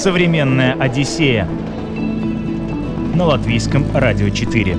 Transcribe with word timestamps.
Современная 0.00 0.72
Одиссея 0.80 1.46
на 3.14 3.26
латвийском 3.26 3.84
радио 3.92 4.30
4. 4.30 4.78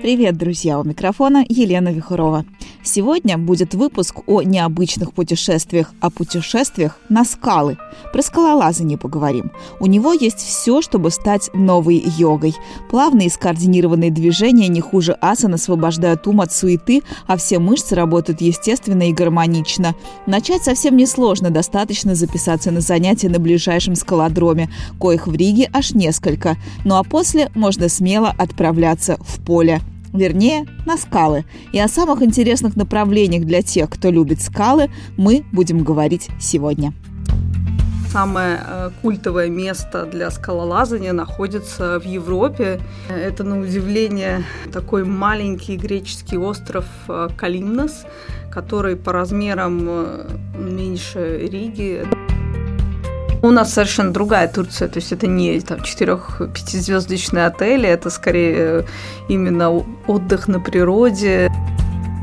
Привет, 0.00 0.36
друзья! 0.36 0.78
У 0.78 0.84
микрофона 0.84 1.44
Елена 1.48 1.88
Вихурова. 1.88 2.44
Сегодня 2.90 3.36
будет 3.36 3.74
выпуск 3.74 4.20
о 4.26 4.40
необычных 4.40 5.12
путешествиях, 5.12 5.92
о 6.00 6.08
путешествиях 6.08 6.98
на 7.10 7.26
скалы. 7.26 7.76
Про 8.14 8.22
скалолазание 8.22 8.96
поговорим. 8.96 9.52
У 9.78 9.84
него 9.84 10.14
есть 10.14 10.38
все, 10.38 10.80
чтобы 10.80 11.10
стать 11.10 11.50
новой 11.52 12.02
йогой. 12.16 12.54
Плавные 12.90 13.26
и 13.26 13.30
скоординированные 13.30 14.10
движения 14.10 14.68
не 14.68 14.80
хуже 14.80 15.12
асан 15.20 15.52
освобождают 15.52 16.26
ум 16.26 16.40
от 16.40 16.50
суеты, 16.50 17.02
а 17.26 17.36
все 17.36 17.58
мышцы 17.58 17.94
работают 17.94 18.40
естественно 18.40 19.10
и 19.10 19.12
гармонично. 19.12 19.94
Начать 20.24 20.64
совсем 20.64 20.96
несложно, 20.96 21.50
достаточно 21.50 22.14
записаться 22.14 22.70
на 22.70 22.80
занятия 22.80 23.28
на 23.28 23.38
ближайшем 23.38 23.96
скалодроме, 23.96 24.70
коих 24.98 25.26
в 25.26 25.34
Риге 25.34 25.68
аж 25.74 25.92
несколько. 25.92 26.56
Ну 26.86 26.96
а 26.96 27.04
после 27.04 27.50
можно 27.54 27.90
смело 27.90 28.34
отправляться 28.38 29.18
в 29.20 29.44
поле 29.44 29.82
вернее, 30.12 30.66
на 30.86 30.96
скалы. 30.96 31.44
И 31.72 31.78
о 31.78 31.88
самых 31.88 32.22
интересных 32.22 32.76
направлениях 32.76 33.44
для 33.44 33.62
тех, 33.62 33.90
кто 33.90 34.10
любит 34.10 34.40
скалы, 34.40 34.90
мы 35.16 35.44
будем 35.52 35.84
говорить 35.84 36.28
сегодня. 36.40 36.92
Самое 38.10 38.60
э, 38.66 38.90
культовое 39.02 39.50
место 39.50 40.06
для 40.06 40.30
скалолазания 40.30 41.12
находится 41.12 42.00
в 42.00 42.04
Европе. 42.04 42.80
Это, 43.10 43.44
на 43.44 43.60
удивление, 43.60 44.44
такой 44.72 45.04
маленький 45.04 45.76
греческий 45.76 46.38
остров 46.38 46.86
э, 47.08 47.28
Калимнос, 47.36 48.06
который 48.50 48.96
по 48.96 49.12
размерам 49.12 49.86
э, 49.88 50.28
меньше 50.56 51.48
Риги. 51.52 52.06
У 53.40 53.50
нас 53.50 53.72
совершенно 53.72 54.12
другая 54.12 54.48
Турция, 54.48 54.88
то 54.88 54.98
есть 54.98 55.12
это 55.12 55.26
не 55.26 55.60
там 55.60 55.82
четырех-пятизвездочные 55.82 57.46
отели, 57.46 57.88
это 57.88 58.10
скорее 58.10 58.54
э, 58.56 58.82
именно 59.28 59.70
отдых 60.06 60.48
на 60.48 60.58
природе. 60.58 61.50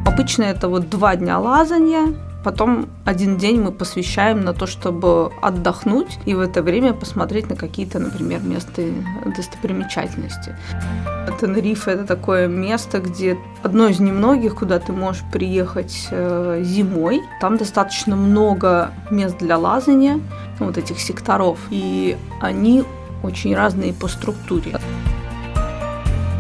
Обычно 0.06 0.44
это 0.44 0.68
вот 0.68 0.90
два 0.90 1.16
дня 1.16 1.40
лазания, 1.40 2.14
Потом 2.46 2.90
один 3.06 3.38
день 3.38 3.60
мы 3.60 3.72
посвящаем 3.72 4.42
на 4.42 4.54
то, 4.54 4.68
чтобы 4.68 5.32
отдохнуть 5.42 6.20
и 6.26 6.36
в 6.36 6.40
это 6.40 6.62
время 6.62 6.94
посмотреть 6.94 7.50
на 7.50 7.56
какие-то, 7.56 7.98
например, 7.98 8.42
места 8.44 8.84
достопримечательности. 9.36 10.56
Тенерифе– 11.42 11.92
это 11.94 12.06
такое 12.06 12.48
место, 12.48 13.00
где 13.00 13.36
одно 13.64 13.88
из 13.88 14.00
немногих, 14.00 14.56
куда 14.56 14.78
ты 14.78 14.92
можешь 14.92 15.24
приехать 15.32 16.08
э, 16.12 16.62
зимой. 16.64 17.20
Там 17.42 17.58
достаточно 17.58 18.16
много 18.16 18.92
мест 19.10 19.40
для 19.40 19.58
лазания, 19.58 20.20
вот 20.60 20.78
этих 20.78 21.00
секторов, 21.00 21.60
и 21.70 22.18
они 22.42 22.84
очень 23.24 23.56
разные 23.56 23.94
по 23.94 24.08
структуре. 24.08 24.80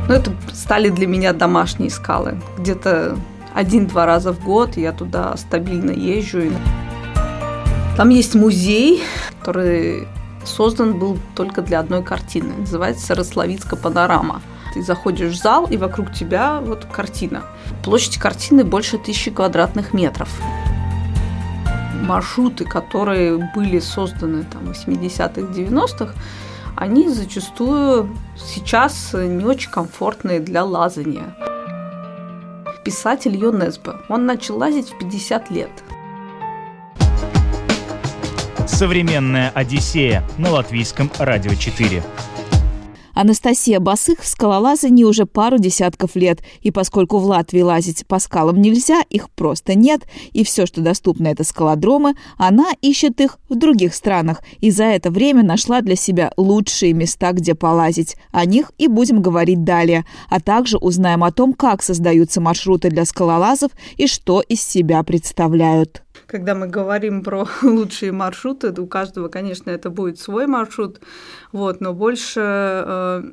Ну, 0.08 0.13
это 0.13 0.31
стали 0.53 0.89
для 0.89 1.08
меня 1.08 1.33
домашние 1.33 1.89
скалы. 1.89 2.39
Где-то 2.58 3.17
один-два 3.53 4.05
раза 4.05 4.33
в 4.33 4.43
год 4.43 4.77
я 4.77 4.91
туда 4.91 5.36
стабильно 5.38 5.91
езжу. 5.91 6.52
Там 7.97 8.09
есть 8.09 8.36
музей, 8.36 9.03
который 9.39 10.08
создан 10.43 10.99
был 10.99 11.17
только 11.33 11.61
для 11.61 11.80
одной 11.80 12.03
картины. 12.03 12.53
Называется 12.58 13.16
«Рословицкая 13.16 13.80
панорама». 13.80 14.41
Ты 14.73 14.83
заходишь 14.83 15.33
в 15.33 15.41
зал, 15.41 15.66
и 15.67 15.77
вокруг 15.77 16.11
тебя 16.13 16.59
вот 16.59 16.86
картина. 16.86 17.43
Площадь 17.83 18.17
картины 18.17 18.66
больше 18.66 18.97
тысячи 18.97 19.31
квадратных 19.31 19.93
метров. 19.93 20.30
Маршруты, 22.03 22.65
которые 22.65 23.49
были 23.55 23.79
созданы 23.79 24.43
там, 24.43 24.73
в 24.73 24.88
80-х, 24.88 25.41
90-х, 25.41 26.13
они 26.75 27.09
зачастую 27.09 28.15
сейчас 28.36 29.14
не 29.14 29.45
очень 29.45 29.71
комфортные 29.71 30.39
для 30.39 30.64
лазания 30.64 31.36
писатель 32.86 33.36
Йонесбо. 33.36 33.99
Он 34.08 34.25
начал 34.25 34.58
лазить 34.58 34.92
в 34.92 34.97
50 34.99 35.49
лет. 35.49 35.71
Современная 38.67 39.49
Одиссея 39.49 40.23
на 40.37 40.52
латвийском 40.52 41.11
радио 41.17 41.55
4. 41.55 42.03
Анастасия 43.15 43.80
Басых 43.80 44.20
в 44.20 44.27
скалолазании 44.27 45.05
уже 45.05 45.26
пару 45.26 45.58
десятков 45.58 46.15
лет, 46.15 46.42
и 46.61 46.70
поскольку 46.70 47.17
в 47.17 47.26
Латвии 47.26 47.61
лазить 47.61 48.05
по 48.05 48.20
скалам 48.20 48.61
нельзя, 48.61 49.02
их 49.09 49.30
просто 49.31 49.73
нет, 49.73 50.02
и 50.33 50.43
все, 50.43 50.65
что 50.65 50.81
доступно, 50.81 51.30
это 51.30 51.43
скалодромы, 51.43 52.14
она 52.37 52.67
ищет 52.81 53.21
их 53.21 53.39
в 53.49 53.55
других 53.55 53.95
странах, 53.95 54.43
и 54.59 54.70
за 54.70 54.83
это 54.83 55.09
время 55.09 55.43
нашла 55.43 55.81
для 55.81 55.95
себя 55.95 56.31
лучшие 56.37 56.93
места, 56.93 57.31
где 57.31 57.55
полазить. 57.55 58.17
О 58.31 58.45
них 58.45 58.71
и 58.77 58.87
будем 58.87 59.21
говорить 59.21 59.64
далее, 59.64 60.05
а 60.30 60.42
также 60.42 60.77
узнаем 60.77 61.23
о 61.23 61.32
том, 61.32 61.53
как 61.53 61.82
создаются 61.82 62.42
маршруты 62.42 62.89
для 62.89 63.05
скалолазов 63.05 63.71
и 63.95 64.08
что 64.08 64.42
из 64.42 64.61
себя 64.61 65.02
представляют 65.03 66.05
когда 66.35 66.53
мы 66.53 66.67
говорим 66.67 67.23
про 67.23 67.47
лучшие 67.63 68.11
маршруты, 68.11 68.73
у 68.81 68.87
каждого, 68.87 69.29
конечно, 69.29 69.69
это 69.69 69.89
будет 69.89 70.19
свой 70.19 70.47
маршрут, 70.47 70.99
вот, 71.53 71.79
но 71.79 71.93
больше, 71.93 72.41
э, 72.41 73.23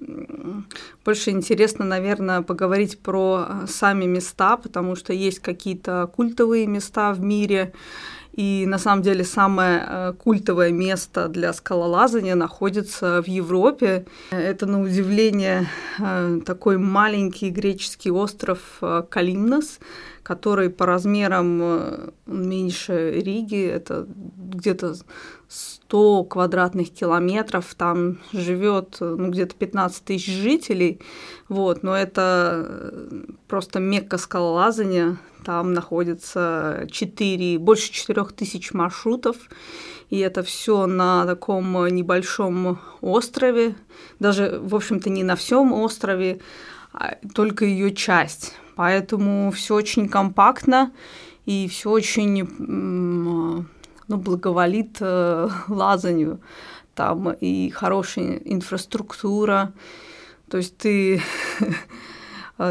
больше 1.05 1.31
интересно, 1.31 1.85
наверное, 1.85 2.43
поговорить 2.43 3.01
про 3.01 3.47
сами 3.67 4.05
места, 4.05 4.57
потому 4.57 4.95
что 4.95 5.13
есть 5.13 5.41
какие-то 5.41 6.09
культовые 6.15 6.69
места 6.69 7.13
в 7.13 7.21
мире, 7.21 7.73
и 8.35 8.67
на 8.69 8.79
самом 8.79 9.03
деле 9.03 9.25
самое 9.25 9.85
э, 9.85 10.13
культовое 10.17 10.71
место 10.71 11.27
для 11.27 11.53
скалолазания 11.53 12.37
находится 12.37 13.21
в 13.21 13.27
Европе. 13.27 14.05
Это, 14.31 14.67
на 14.67 14.81
удивление, 14.81 15.67
э, 15.99 16.41
такой 16.47 16.79
маленький 16.79 17.51
греческий 17.51 18.13
остров 18.13 18.61
Калимнос, 19.11 19.81
который 20.23 20.71
по 20.71 20.87
размерам 20.87 21.61
э, 21.63 22.11
меньше 22.27 23.11
Риги, 23.11 23.67
это 23.67 24.07
где-то 24.09 24.95
100 25.49 26.25
квадратных 26.25 26.91
километров, 26.93 27.75
там 27.75 28.19
живет 28.33 28.99
ну, 29.01 29.31
где-то 29.31 29.55
15 29.55 30.05
тысяч 30.05 30.33
жителей, 30.33 31.01
вот, 31.49 31.83
но 31.83 31.97
это 31.97 32.65
э, 32.65 33.23
просто 33.49 33.81
мекка 33.81 34.17
скалолазания, 34.17 35.19
там 35.45 35.75
находится 35.75 36.87
4, 36.91 37.59
больше 37.59 37.93
4 37.93 38.25
тысяч 38.37 38.73
маршрутов, 38.73 39.37
и 40.09 40.19
это 40.19 40.43
все 40.43 40.87
на 40.87 41.27
таком 41.27 41.87
небольшом 41.89 42.79
острове, 43.01 43.75
даже, 44.21 44.61
в 44.63 44.75
общем-то, 44.75 45.11
не 45.11 45.25
на 45.25 45.35
всем 45.35 45.73
острове, 45.73 46.41
а 46.93 47.17
только 47.35 47.65
ее 47.65 47.93
часть. 47.95 48.55
Поэтому 48.77 49.51
все 49.51 49.75
очень 49.75 50.09
компактно 50.09 50.93
и 51.45 51.69
все 51.69 51.91
очень 51.91 53.67
ну, 54.09 54.17
благоволит 54.17 54.99
э, 55.01 55.49
лазанию. 55.69 56.41
Там 56.95 57.33
и 57.33 57.71
хорошая 57.71 58.37
инфраструктура. 58.37 59.73
То 60.51 60.59
есть 60.59 60.77
ты 60.77 61.23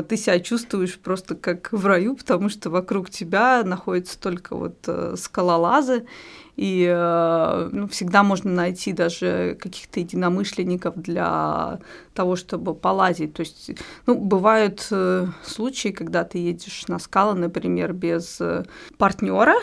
ты 0.08 0.18
себя 0.18 0.40
чувствуешь 0.40 0.98
просто 0.98 1.36
как 1.36 1.72
в 1.72 1.86
раю, 1.86 2.16
потому 2.16 2.50
что 2.50 2.70
вокруг 2.70 3.10
тебя 3.10 3.64
находятся 3.64 4.20
только 4.20 4.56
вот 4.56 4.78
э, 4.88 5.16
скалолазы, 5.18 6.06
и 6.56 6.86
э, 6.88 7.70
ну, 7.72 7.88
всегда 7.88 8.24
можно 8.24 8.52
найти 8.52 8.94
даже 8.94 9.58
каких-то 9.60 10.00
единомышленников 10.00 10.96
для 10.96 11.80
того, 12.14 12.36
чтобы 12.36 12.76
полазить. 12.76 13.34
То 13.34 13.42
есть, 13.42 13.72
ну, 14.06 14.16
бывают 14.16 14.88
э, 14.92 15.28
случаи, 15.44 15.90
когда 15.90 16.24
ты 16.24 16.38
едешь 16.38 16.88
на 16.88 17.00
скалы, 17.00 17.34
например, 17.34 17.94
без 17.94 18.40
партнера, 18.98 19.56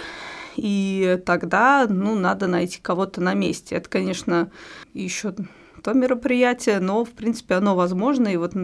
и 0.57 1.21
тогда, 1.25 1.87
ну, 1.89 2.19
надо 2.19 2.49
найти 2.49 2.81
кого-то 2.81 3.21
на 3.21 3.35
месте. 3.35 3.77
Это, 3.77 3.89
конечно, 3.89 4.51
еще 4.93 5.33
то 5.83 5.93
мероприятие, 5.93 6.81
но, 6.81 7.05
в 7.05 7.11
принципе, 7.11 7.55
оно 7.55 7.75
возможно, 7.77 8.29
и 8.29 8.37
вот 8.37 8.55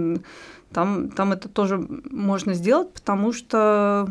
там, 0.75 1.11
там 1.11 1.33
это 1.33 1.49
тоже 1.49 1.79
можно 2.11 2.53
сделать, 2.55 2.93
потому 2.93 3.33
что 3.33 4.09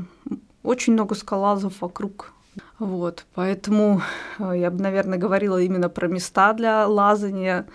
очень 0.64 0.94
много 0.94 1.14
скалазов 1.14 1.82
вокруг. 1.82 2.32
Вот, 2.80 3.26
поэтому 3.36 4.02
э, 4.40 4.54
я 4.56 4.72
бы, 4.72 4.82
наверное, 4.82 5.18
говорила 5.18 5.60
именно 5.62 5.90
про 5.90 6.08
места 6.08 6.54
для 6.54 6.88
лазания, 6.88 7.66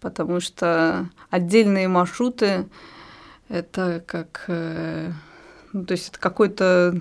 потому 0.00 0.40
что 0.40 1.08
отдельные 1.30 1.88
маршруты 1.88 2.66
это 3.48 4.02
как, 4.06 4.44
э, 4.48 5.12
ну, 5.72 5.84
то 5.84 5.92
есть 5.92 6.08
это 6.08 6.18
какой-то 6.18 7.00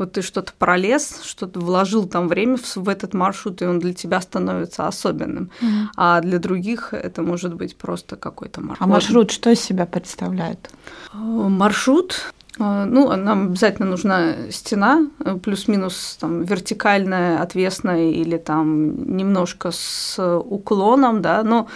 вот 0.00 0.12
ты 0.12 0.22
что-то 0.22 0.52
пролез, 0.58 1.20
что-то 1.22 1.60
вложил 1.60 2.08
там 2.08 2.26
время 2.26 2.56
в, 2.56 2.76
в 2.76 2.88
этот 2.88 3.14
маршрут, 3.14 3.62
и 3.62 3.66
он 3.66 3.78
для 3.78 3.92
тебя 3.92 4.20
становится 4.20 4.88
особенным. 4.88 5.50
Mm-hmm. 5.60 5.86
А 5.96 6.20
для 6.20 6.38
других 6.38 6.92
это 6.94 7.22
может 7.22 7.54
быть 7.54 7.76
просто 7.76 8.16
какой-то 8.16 8.60
маршрут. 8.60 8.80
А 8.80 8.86
маршрут 8.86 9.30
что 9.30 9.50
из 9.50 9.60
себя 9.60 9.86
представляет? 9.86 10.70
Маршрут 11.12 12.32
А, 12.58 12.84
ну, 12.84 13.14
нам 13.16 13.48
обязательно 13.48 13.88
нужна 13.88 14.50
стена, 14.50 15.06
э, 15.24 15.36
плюс-минус 15.36 16.18
там 16.20 16.42
вертикальная, 16.44 17.40
отвесная 17.40 18.10
или 18.10 18.36
там 18.36 19.16
немножко 19.16 19.70
с 19.70 20.18
уклоном, 20.38 21.22
да, 21.22 21.42
но 21.42 21.68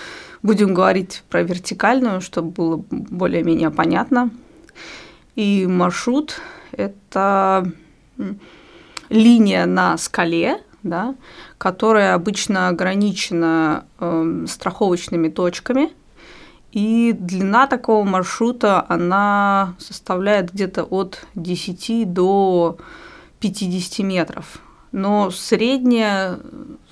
будем 0.43 0.75
говорить 0.75 1.23
про 1.31 1.43
вертикальную, 1.43 2.21
чтобы 2.21 2.51
было 2.51 2.85
более-менее 2.91 3.71
понятно. 3.71 4.31
И 5.37 5.67
маршрут– 5.67 6.41
это 6.73 7.73
линия 9.09 9.67
на 9.67 9.97
скале, 9.99 10.63
да, 10.83 11.15
которая 11.59 12.15
обычно 12.15 12.69
ограничена 12.69 13.87
э, 14.01 14.45
страховочными 14.49 15.29
точками– 15.29 15.91
и 16.75 17.15
длина 17.17 17.69
такого 17.69 18.03
маршрута, 18.05 18.85
она 18.89 19.77
составляет 19.79 20.53
где-то 20.53 20.83
от 20.83 21.25
10 21.37 22.13
до 22.13 22.79
50 23.39 24.01
метров. 24.01 24.59
Но 24.91 25.31
средняя, 25.31 26.41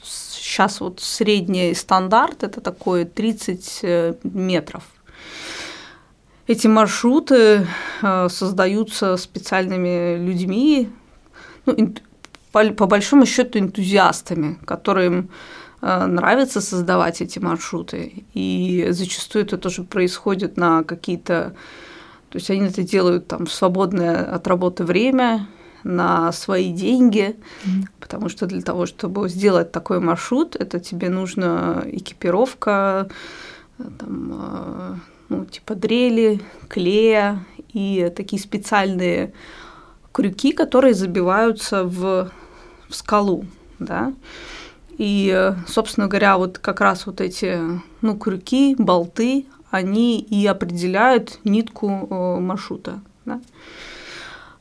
сейчас 0.05 0.81
вот 0.81 1.01
средний 1.01 1.75
стандарт, 1.75 2.45
это 2.45 2.61
такое 2.61 3.05
30 3.05 3.81
э, 3.83 4.15
метров. 4.23 4.85
Эти 6.47 6.69
маршруты 6.69 7.67
э, 8.03 8.29
создаются 8.29 9.17
специальными 9.17 10.17
людьми, 10.17 10.91
ну, 11.67 11.95
по, 12.53 12.65
по 12.71 12.87
большому 12.87 13.27
счету 13.27 13.59
энтузиастами, 13.59 14.59
которым 14.65 15.31
Э, 15.83 16.07
нравится 16.07 16.61
создавать 16.61 17.21
эти 17.21 17.41
маршруты. 17.41 18.25
И 18.35 18.87
зачастую 18.91 19.45
это 19.45 19.59
тоже 19.59 19.83
происходит 19.83 20.57
на 20.57 20.85
какие-то... 20.85 21.55
То 22.31 22.39
есть 22.39 22.51
они 22.51 22.69
это 22.69 22.83
делают 22.83 23.27
там 23.27 23.47
в 23.47 23.53
свободное 23.53 24.25
от 24.25 24.47
работы 24.47 24.85
время, 24.85 25.49
на 25.85 26.31
свои 26.31 26.73
деньги, 26.73 27.37
mm. 27.65 27.89
потому 27.99 28.29
что 28.29 28.47
для 28.47 28.63
того, 28.63 28.87
чтобы 28.87 29.29
сделать 29.29 29.73
такой 29.73 29.99
маршрут, 29.99 30.55
это 30.55 30.79
тебе 30.79 31.09
нужна 31.09 31.83
экипировка, 31.87 33.09
там, 33.99 34.33
э, 34.33 34.95
ну, 35.29 35.45
типа 35.45 35.75
дрели, 35.75 36.41
клея 36.69 37.45
и 37.73 38.13
такие 38.15 38.41
специальные 38.41 39.33
крюки, 40.13 40.53
которые 40.53 40.95
забиваются 40.95 41.85
в, 41.85 42.31
в 42.89 42.95
скалу, 42.95 43.45
да. 43.79 44.13
И, 44.99 45.55
собственно 45.67 46.07
говоря, 46.07 46.37
вот 46.37 46.59
как 46.59 46.81
раз 46.81 47.07
вот 47.07 47.21
эти 47.21 47.59
ну, 48.03 48.17
крюки, 48.17 48.77
болты, 48.79 49.47
они 49.73 50.21
и 50.21 50.47
определяют 50.47 51.41
нитку 51.45 51.89
э, 51.89 52.41
маршрута. 52.41 53.01
Да? 53.25 53.41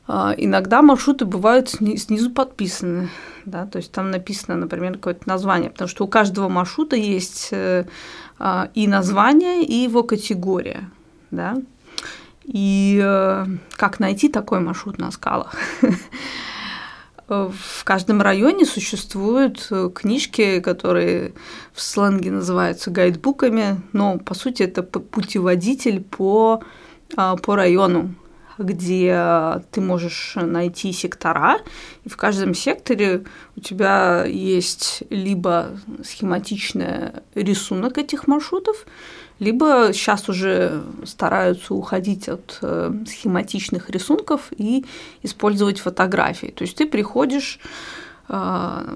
А, 0.08 0.34
иногда 0.36 0.82
маршруты 0.82 1.26
бывают 1.26 1.68
снизу 1.68 2.30
подписаны, 2.30 3.10
да, 3.44 3.66
то 3.66 3.76
есть 3.76 3.92
там 3.92 4.10
написано, 4.10 4.56
например, 4.56 4.94
какое-то 4.94 5.28
название, 5.28 5.70
потому 5.70 5.88
что 5.88 6.04
у 6.04 6.08
каждого 6.08 6.48
маршрута 6.48 6.96
есть 6.96 7.48
э, 7.52 7.84
а, 8.38 8.70
и 8.74 8.86
название, 8.86 9.62
и 9.62 9.74
его 9.74 10.02
категория, 10.02 10.90
да. 11.30 11.56
И 12.44 13.00
э, 13.02 13.46
как 13.76 14.00
найти 14.00 14.28
такой 14.28 14.60
маршрут 14.60 14.98
на 14.98 15.10
скалах? 15.10 15.54
В 17.28 17.84
каждом 17.84 18.20
районе 18.20 18.66
существуют 18.66 19.68
э, 19.70 19.90
книжки, 19.94 20.60
которые 20.60 21.32
в 21.72 21.80
сленге 21.80 22.30
называются 22.30 22.90
гайдбуками, 22.90 23.80
но 23.92 24.18
по 24.18 24.34
сути 24.34 24.64
это 24.64 24.82
путеводитель 24.82 26.02
по, 26.02 26.62
а, 27.16 27.36
по 27.36 27.56
району, 27.56 28.14
где 28.58 29.62
ты 29.70 29.80
можешь 29.80 30.34
найти 30.36 30.92
сектора, 30.92 31.60
и 32.04 32.08
в 32.08 32.16
каждом 32.16 32.54
секторе 32.54 33.24
у 33.56 33.60
тебя 33.60 34.24
есть 34.24 35.02
либо 35.08 35.70
схематичный 36.04 37.12
рисунок 37.34 37.96
этих 37.98 38.26
маршрутов, 38.26 38.84
либо 39.42 39.90
сейчас 39.92 40.28
уже 40.28 40.82
стараются 41.04 41.74
уходить 41.74 42.28
от 42.28 42.58
э, 42.62 42.92
схематичных 43.06 43.90
рисунков 43.90 44.52
и 44.56 44.84
использовать 45.24 45.80
фотографии. 45.80 46.52
То 46.56 46.62
есть 46.62 46.76
ты 46.76 46.86
приходишь 46.86 47.58
э, 48.28 48.34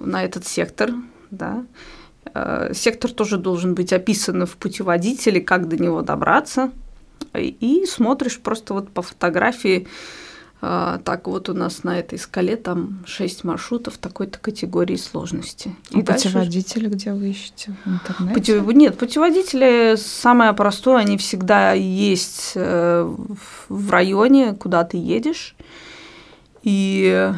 на 0.04 0.24
этот 0.24 0.46
сектор, 0.46 0.90
да, 1.32 1.64
э, 2.32 2.72
сектор 2.74 3.10
тоже 3.10 3.38
должен 3.38 3.74
быть 3.74 3.92
описан 3.92 4.46
в 4.46 4.56
путеводителе, 4.56 5.40
как 5.40 5.68
до 5.68 5.76
него 5.82 6.02
добраться, 6.02 6.70
и 7.34 7.84
смотришь 7.86 8.38
просто 8.38 8.74
вот 8.74 8.90
по 8.90 9.02
фотографии, 9.02 9.88
так 10.60 11.26
вот 11.26 11.48
у 11.48 11.54
нас 11.54 11.84
на 11.84 11.98
этой 11.98 12.18
скале 12.18 12.56
там 12.56 13.04
шесть 13.06 13.44
маршрутов 13.44 13.98
такой-то 13.98 14.38
категории 14.38 14.96
сложности. 14.96 15.76
А 15.92 15.98
и 15.98 16.02
путеводители 16.02 16.88
дальше... 16.88 16.96
где 16.96 17.12
вы 17.12 17.30
ищете? 17.30 17.76
В 17.84 17.88
интернете? 17.88 18.34
Путев... 18.34 18.66
Нет, 18.74 18.98
путеводители 18.98 19.96
самое 19.96 20.54
простое, 20.54 20.96
они 20.96 21.18
всегда 21.18 21.72
есть 21.72 22.52
э, 22.54 23.14
в 23.68 23.90
районе, 23.90 24.54
куда 24.54 24.84
ты 24.84 24.96
едешь. 24.96 25.54
И 26.62 27.32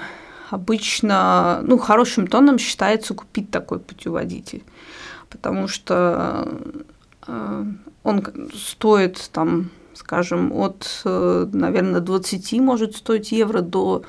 обычно, 0.48 1.60
ну, 1.64 1.76
хорошим 1.76 2.28
тоном 2.28 2.58
считается 2.58 3.14
купить 3.14 3.50
такой 3.50 3.80
путеводитель, 3.80 4.62
потому 5.28 5.68
что 5.68 6.48
э, 7.26 7.64
он 8.04 8.26
стоит 8.54 9.28
там 9.32 9.70
скажем, 9.98 10.52
от, 10.52 11.02
э, 11.04 11.46
наверное, 11.52 12.00
20 12.00 12.60
может 12.60 12.96
стоить 12.96 13.32
евро 13.32 13.60
до 13.60 14.02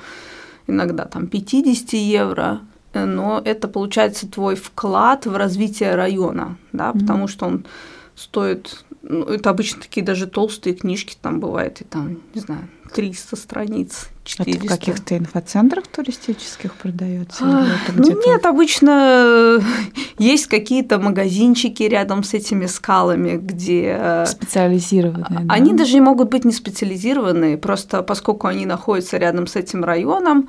иногда 0.66 1.04
там 1.04 1.26
50 1.26 1.92
евро, 1.94 2.60
но 2.94 3.42
это 3.44 3.68
получается 3.68 4.28
твой 4.28 4.54
вклад 4.54 5.26
в 5.26 5.36
развитие 5.36 5.94
района, 5.94 6.56
да, 6.72 6.90
mm-hmm. 6.90 7.00
потому 7.00 7.28
что 7.28 7.46
он 7.46 7.66
стоит, 8.14 8.84
ну, 9.02 9.24
это 9.24 9.50
обычно 9.50 9.82
такие 9.82 10.04
даже 10.04 10.26
толстые 10.26 10.74
книжки 10.74 11.16
там 11.20 11.40
бывает, 11.40 11.80
и 11.80 11.84
там, 11.84 12.18
не 12.34 12.40
знаю, 12.40 12.68
300 12.90 13.36
страниц, 13.36 14.08
400. 14.24 14.50
Это 14.50 14.64
в 14.64 14.78
каких-то 14.78 15.16
инфоцентрах 15.16 15.86
туристических 15.86 16.74
продается? 16.74 17.44
А, 17.44 17.66
ну 17.94 18.20
нет, 18.26 18.44
обычно 18.46 19.62
есть 20.18 20.46
какие-то 20.46 20.98
магазинчики 20.98 21.84
рядом 21.84 22.22
с 22.22 22.34
этими 22.34 22.66
скалами, 22.66 23.36
где… 23.36 23.96
Э, 23.98 24.26
специализированные, 24.26 25.46
а, 25.48 25.52
Они 25.52 25.72
да? 25.72 25.78
даже 25.78 26.00
могут 26.00 26.30
быть 26.30 26.44
не 26.44 26.52
специализированные, 26.52 27.56
просто 27.56 28.02
поскольку 28.02 28.46
они 28.46 28.66
находятся 28.66 29.16
рядом 29.16 29.46
с 29.46 29.56
этим 29.56 29.84
районом, 29.84 30.48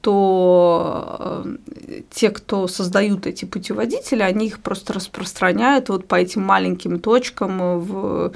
то 0.00 1.44
э, 1.44 2.02
те, 2.10 2.30
кто 2.30 2.66
создают 2.66 3.26
эти 3.26 3.44
путеводители, 3.44 4.22
они 4.22 4.46
их 4.46 4.58
просто 4.58 4.92
распространяют 4.92 5.88
вот 5.88 6.08
по 6.08 6.16
этим 6.16 6.42
маленьким 6.42 6.98
точкам 6.98 7.78
в, 7.78 8.32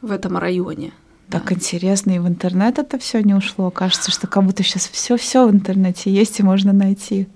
в 0.00 0.10
этом 0.10 0.38
районе. 0.38 0.92
Так 1.30 1.46
да. 1.46 1.54
интересно, 1.54 2.12
и 2.12 2.18
в 2.18 2.28
интернет 2.28 2.78
это 2.78 2.98
все 2.98 3.20
не 3.22 3.34
ушло. 3.34 3.70
Кажется, 3.70 4.10
что 4.10 4.26
как 4.26 4.44
будто 4.44 4.62
сейчас 4.62 4.88
все 4.88 5.16
все 5.16 5.46
в 5.46 5.50
интернете 5.50 6.10
есть 6.10 6.38
и 6.38 6.42
можно 6.42 6.72
найти. 6.72 7.28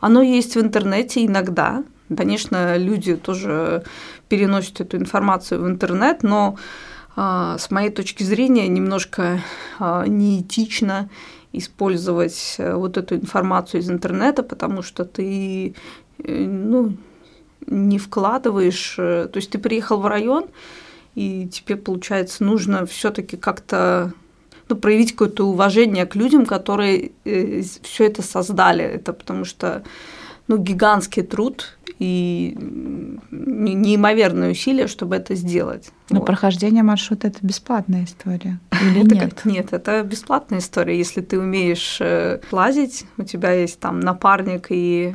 Оно 0.00 0.22
есть 0.22 0.56
в 0.56 0.60
интернете 0.60 1.24
иногда. 1.24 1.84
Конечно, 2.14 2.76
люди 2.76 3.16
тоже 3.16 3.84
переносят 4.28 4.80
эту 4.80 4.98
информацию 4.98 5.62
в 5.62 5.68
интернет, 5.68 6.22
но 6.22 6.56
а, 7.16 7.56
с 7.58 7.70
моей 7.70 7.90
точки 7.90 8.22
зрения 8.22 8.68
немножко 8.68 9.40
а, 9.78 10.06
неэтично 10.06 11.08
использовать 11.54 12.56
э, 12.58 12.74
вот 12.74 12.96
эту 12.96 13.14
информацию 13.14 13.80
из 13.80 13.88
интернета, 13.88 14.42
потому 14.42 14.82
что 14.82 15.04
ты 15.04 15.74
э, 16.18 16.46
ну, 16.46 16.96
не 17.66 17.98
вкладываешь, 17.98 18.96
э, 18.98 19.28
то 19.32 19.36
есть 19.36 19.50
ты 19.50 19.58
приехал 19.58 20.00
в 20.00 20.06
район, 20.06 20.46
и 21.14 21.48
тебе, 21.48 21.76
получается, 21.76 22.44
нужно 22.44 22.86
все-таки 22.86 23.36
как-то 23.36 24.12
ну, 24.68 24.76
проявить 24.76 25.12
какое-то 25.12 25.46
уважение 25.46 26.06
к 26.06 26.14
людям, 26.14 26.46
которые 26.46 27.12
все 27.24 28.06
это 28.06 28.22
создали. 28.22 28.84
Это 28.84 29.12
потому 29.12 29.44
что 29.44 29.84
ну, 30.48 30.58
гигантский 30.58 31.22
труд 31.22 31.76
и 31.98 32.56
неимоверные 33.30 34.52
усилия, 34.52 34.88
чтобы 34.88 35.16
это 35.16 35.34
сделать. 35.34 35.90
Но 36.10 36.18
вот. 36.18 36.26
прохождение 36.26 36.82
маршрута 36.82 37.28
это 37.28 37.38
бесплатная 37.42 38.04
история. 38.04 38.58
Или 38.82 39.06
это 39.06 39.14
нет? 39.14 39.44
Нет, 39.44 39.72
это 39.72 40.02
бесплатная 40.02 40.58
история. 40.58 40.98
Если 40.98 41.20
ты 41.20 41.38
умеешь 41.38 41.98
э, 42.00 42.40
лазить, 42.50 43.06
у 43.16 43.22
тебя 43.22 43.52
есть 43.52 43.78
там 43.80 44.00
напарник 44.00 44.66
и 44.70 45.14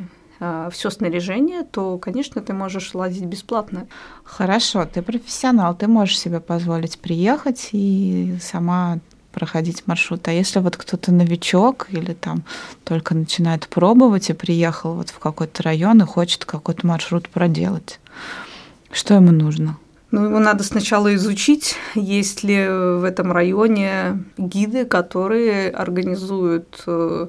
все 0.72 0.90
снаряжение, 0.90 1.64
то, 1.64 1.98
конечно, 1.98 2.40
ты 2.40 2.52
можешь 2.52 2.94
лазить 2.94 3.24
бесплатно. 3.24 3.86
Хорошо, 4.24 4.86
ты 4.86 5.02
профессионал, 5.02 5.74
ты 5.74 5.86
можешь 5.86 6.18
себе 6.18 6.40
позволить 6.40 6.98
приехать 6.98 7.68
и 7.72 8.36
сама 8.40 8.98
проходить 9.32 9.86
маршрут. 9.86 10.26
А 10.28 10.32
если 10.32 10.60
вот 10.60 10.76
кто-то 10.76 11.12
новичок 11.12 11.86
или 11.90 12.14
там 12.14 12.42
только 12.84 13.14
начинает 13.14 13.68
пробовать 13.68 14.30
и 14.30 14.34
приехал 14.34 14.94
вот 14.94 15.10
в 15.10 15.18
какой-то 15.18 15.62
район 15.62 16.02
и 16.02 16.06
хочет 16.06 16.44
какой-то 16.44 16.86
маршрут 16.86 17.28
проделать, 17.28 18.00
что 18.90 19.14
ему 19.14 19.32
нужно? 19.32 19.76
Ну, 20.10 20.24
его 20.24 20.40
надо 20.40 20.64
сначала 20.64 21.14
изучить, 21.14 21.76
есть 21.94 22.42
ли 22.42 22.66
в 22.66 23.04
этом 23.04 23.30
районе 23.30 24.24
гиды, 24.36 24.84
которые 24.84 25.70
организуют 25.70 26.82
э, 26.88 27.28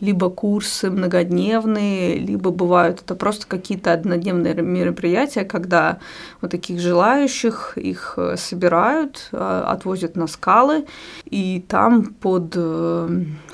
либо 0.00 0.28
курсы 0.28 0.90
многодневные, 0.90 2.18
либо 2.18 2.50
бывают 2.50 3.02
это 3.02 3.14
просто 3.14 3.46
какие-то 3.46 3.92
однодневные 3.92 4.54
мероприятия, 4.54 5.44
когда 5.44 5.98
вот 6.40 6.50
таких 6.50 6.80
желающих 6.80 7.78
их 7.78 8.14
э, 8.16 8.36
собирают, 8.36 9.28
э, 9.30 9.64
отвозят 9.68 10.16
на 10.16 10.26
скалы, 10.26 10.86
и 11.26 11.64
там 11.68 12.06
под 12.06 12.58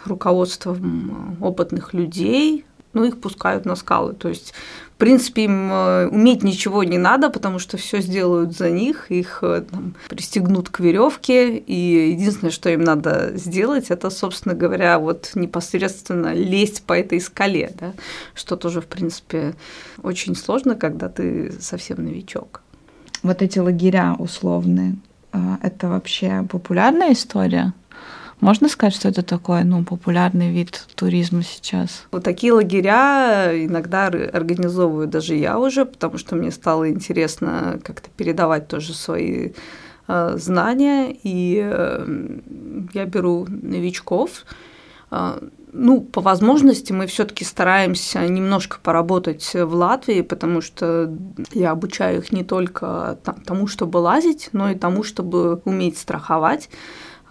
руководством 0.07 1.37
опытных 1.43 1.93
людей 1.93 2.65
ну, 2.93 3.05
их 3.05 3.21
пускают 3.21 3.65
на 3.65 3.77
скалы. 3.77 4.15
То 4.15 4.29
есть 4.29 4.55
принципе, 5.03 5.47
им 5.47 5.69
э, 5.73 6.07
уметь 6.07 6.45
ничего 6.45 6.85
не 6.85 6.97
надо, 6.97 7.29
потому 7.29 7.59
что 7.59 7.77
все 7.77 8.01
сделают 8.01 8.57
за 8.57 8.71
них, 8.71 9.11
их 9.11 9.41
э, 9.43 9.65
там, 9.69 9.95
пристегнут 10.09 10.69
к 10.69 10.79
веревке, 10.79 11.59
и 11.59 12.13
единственное, 12.13 12.53
что 12.53 12.71
им 12.71 12.83
надо 12.83 13.33
сделать, 13.35 13.91
это, 13.91 14.11
собственно 14.11 14.55
говоря, 14.55 15.01
вот 15.01 15.33
непосредственно 15.35 16.33
лезть 16.33 16.85
по 16.85 16.93
этой 16.93 17.21
скале, 17.21 17.73
да, 17.81 17.95
что 18.37 18.55
тоже, 18.55 18.81
в 18.81 18.87
принципе, 18.87 19.57
очень 20.05 20.37
сложно, 20.37 20.77
когда 20.77 21.09
ты 21.09 21.53
совсем 21.61 22.05
новичок. 22.05 22.63
Вот 23.25 23.43
эти 23.43 23.59
лагеря 23.59 24.15
условные, 24.21 24.95
э, 25.33 25.39
это 25.63 25.89
вообще 25.89 26.47
популярная 26.49 27.13
история? 27.13 27.73
Можно 28.43 28.69
сказать, 28.69 28.97
что 28.97 29.09
это 29.09 29.23
такой 29.23 29.63
ну, 29.63 29.85
популярный 29.85 30.51
вид 30.51 30.85
туризма 30.97 31.45
сейчас? 31.45 32.07
Вот 32.11 32.25
такие 32.25 32.53
лагеря 32.53 33.53
иногда 33.55 34.07
организовываю 34.07 35.07
даже 35.07 35.37
я 35.37 35.61
уже, 35.61 35.85
потому 35.85 36.19
что 36.19 36.35
мне 36.35 36.51
стало 36.51 36.91
интересно 36.91 37.79
как-то 37.85 38.11
передавать 38.11 38.67
тоже 38.67 38.95
свои 38.95 39.53
э, 40.09 40.37
знания, 40.39 41.17
и 41.23 41.63
э, 41.65 42.07
я 42.93 43.05
беру 43.07 43.47
новичков. 43.49 44.45
Э, 45.13 45.39
ну, 45.73 46.01
по 46.01 46.21
возможности 46.21 46.93
мы 46.93 47.07
все-таки 47.07 47.45
стараемся 47.45 48.27
немножко 48.27 48.79
поработать 48.83 49.53
в 49.55 49.73
Латвии, 49.73 50.21
потому 50.21 50.63
что 50.63 51.17
я 51.53 51.71
обучаю 51.71 52.19
их 52.19 52.33
не 52.33 52.43
только 52.43 53.21
тому, 53.47 53.69
чтобы 53.69 53.99
лазить, 53.99 54.49
но 54.51 54.69
и 54.73 54.75
тому, 54.75 55.05
чтобы 55.05 55.63
уметь 55.65 55.97
страховать. 55.97 56.69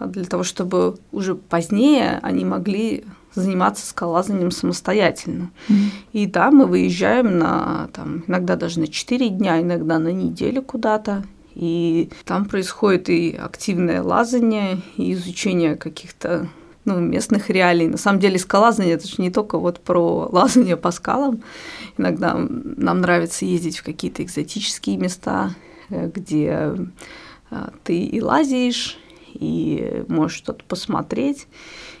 Для 0.06 0.24
того, 0.24 0.42
чтобы 0.42 0.96
уже 1.10 1.34
позднее 1.34 2.18
они 2.22 2.44
могли 2.44 3.04
заниматься 3.34 3.86
скалолазанием 3.86 4.50
самостоятельно. 4.50 5.50
Mm-hmm. 5.68 5.90
И 6.12 6.26
там 6.26 6.56
мы 6.56 6.66
выезжаем 6.66 7.38
на, 7.38 7.88
там, 7.92 8.24
иногда 8.26 8.56
даже 8.56 8.80
на 8.80 8.88
4 8.88 9.28
дня, 9.30 9.60
иногда 9.60 9.98
на 9.98 10.08
неделю 10.08 10.62
куда-то. 10.62 11.24
И 11.54 12.10
там 12.24 12.46
происходит 12.46 13.08
и 13.10 13.32
активное 13.32 14.02
лазание, 14.02 14.80
и 14.96 15.12
изучение 15.12 15.76
каких-то 15.76 16.48
ну, 16.84 16.98
местных 16.98 17.50
реалий. 17.50 17.88
На 17.88 17.98
самом 17.98 18.20
деле 18.20 18.38
скалазание– 18.38 18.94
это 18.94 19.06
же 19.06 19.16
не 19.18 19.30
только 19.30 19.58
вот 19.58 19.80
про 19.80 20.28
лазание 20.30 20.76
по 20.76 20.90
скалам. 20.90 21.42
Иногда 21.98 22.34
нам 22.34 23.00
нравится 23.00 23.44
ездить 23.44 23.78
в 23.78 23.84
какие-то 23.84 24.22
экзотические 24.22 24.96
места, 24.96 25.54
э, 25.90 26.10
где 26.12 26.74
э, 27.50 27.68
ты 27.84 27.98
и 27.98 28.20
лазишь, 28.20 28.98
и 29.32 30.04
можешь 30.08 30.38
что-то 30.38 30.64
посмотреть. 30.64 31.46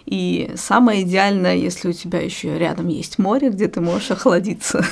И 0.06 0.50
самое 0.56 1.02
идеальное, 1.02 1.54
если 1.54 1.88
у 1.88 1.92
тебя 1.92 2.20
еще 2.20 2.58
рядом 2.58 2.88
есть 2.88 3.18
море, 3.18 3.50
где 3.50 3.68
ты 3.68 3.80
можешь 3.80 4.10
охладиться. 4.10 4.84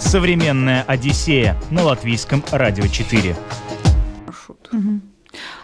Современная 0.00 0.82
Одиссея 0.82 1.56
на 1.70 1.82
латвийском 1.84 2.42
радио 2.50 2.86
4. 2.86 3.36
Маршрут. 4.26 4.68
Угу. 4.72 5.00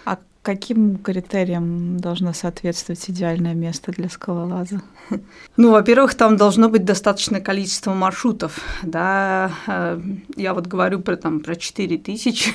А 0.04 0.18
каким 0.42 0.98
критериям 0.98 1.98
должно 1.98 2.32
соответствовать 2.32 3.08
идеальное 3.08 3.54
место 3.54 3.92
для 3.92 4.08
скалолаза? 4.08 4.82
Ну, 5.56 5.72
во-первых, 5.72 6.14
там 6.14 6.36
должно 6.36 6.68
быть 6.68 6.84
достаточное 6.84 7.40
количество 7.40 7.92
маршрутов. 7.92 8.60
Да, 8.82 9.52
э, 9.66 10.00
я 10.36 10.54
вот 10.54 10.66
говорю 10.66 11.00
про, 11.00 11.16
там, 11.16 11.40
про 11.40 11.56
4 11.56 11.98
тысячи, 11.98 12.52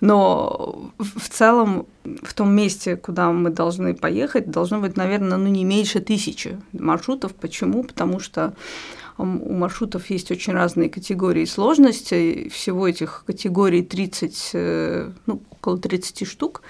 но 0.00 0.92
в 0.98 1.28
целом 1.28 1.86
в 2.22 2.32
том 2.34 2.54
месте, 2.54 2.96
куда 2.96 3.30
мы 3.30 3.50
должны 3.50 3.94
поехать, 3.94 4.50
должно 4.50 4.80
быть, 4.80 4.96
наверное, 4.96 5.36
ну 5.36 5.48
не 5.48 5.64
меньше 5.64 6.00
тысячи 6.00 6.58
маршрутов. 6.72 7.34
Почему? 7.34 7.84
Потому 7.84 8.18
что 8.18 8.54
у 9.18 9.52
маршрутов 9.52 10.08
есть 10.08 10.30
очень 10.30 10.54
разные 10.54 10.88
категории 10.88 11.44
сложности. 11.44 12.48
Всего 12.48 12.88
этих 12.88 13.24
категорий 13.26 13.82
30, 13.82 14.50
э, 14.54 15.10
ну, 15.26 15.42
около 15.50 15.78
30 15.78 16.26
штук. 16.26 16.62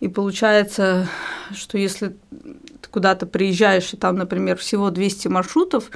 И 0.00 0.08
получается, 0.08 1.08
что 1.54 1.78
если 1.78 2.08
ты 2.08 2.90
куда-то 2.90 3.24
приезжаешь, 3.24 3.94
и 3.94 3.96
там, 3.96 4.16
например, 4.16 4.58
всего 4.58 4.90
200 4.90 5.28
маршрутов, 5.28 5.90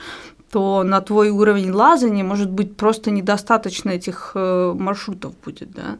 то 0.50 0.84
на 0.84 1.00
твой 1.00 1.30
уровень 1.30 1.72
лазания, 1.72 2.24
может 2.24 2.50
быть, 2.50 2.76
просто 2.76 3.10
недостаточно 3.10 3.90
этих 3.90 4.32
э, 4.34 4.72
маршрутов 4.78 5.34
будет, 5.44 5.72
да. 5.72 5.98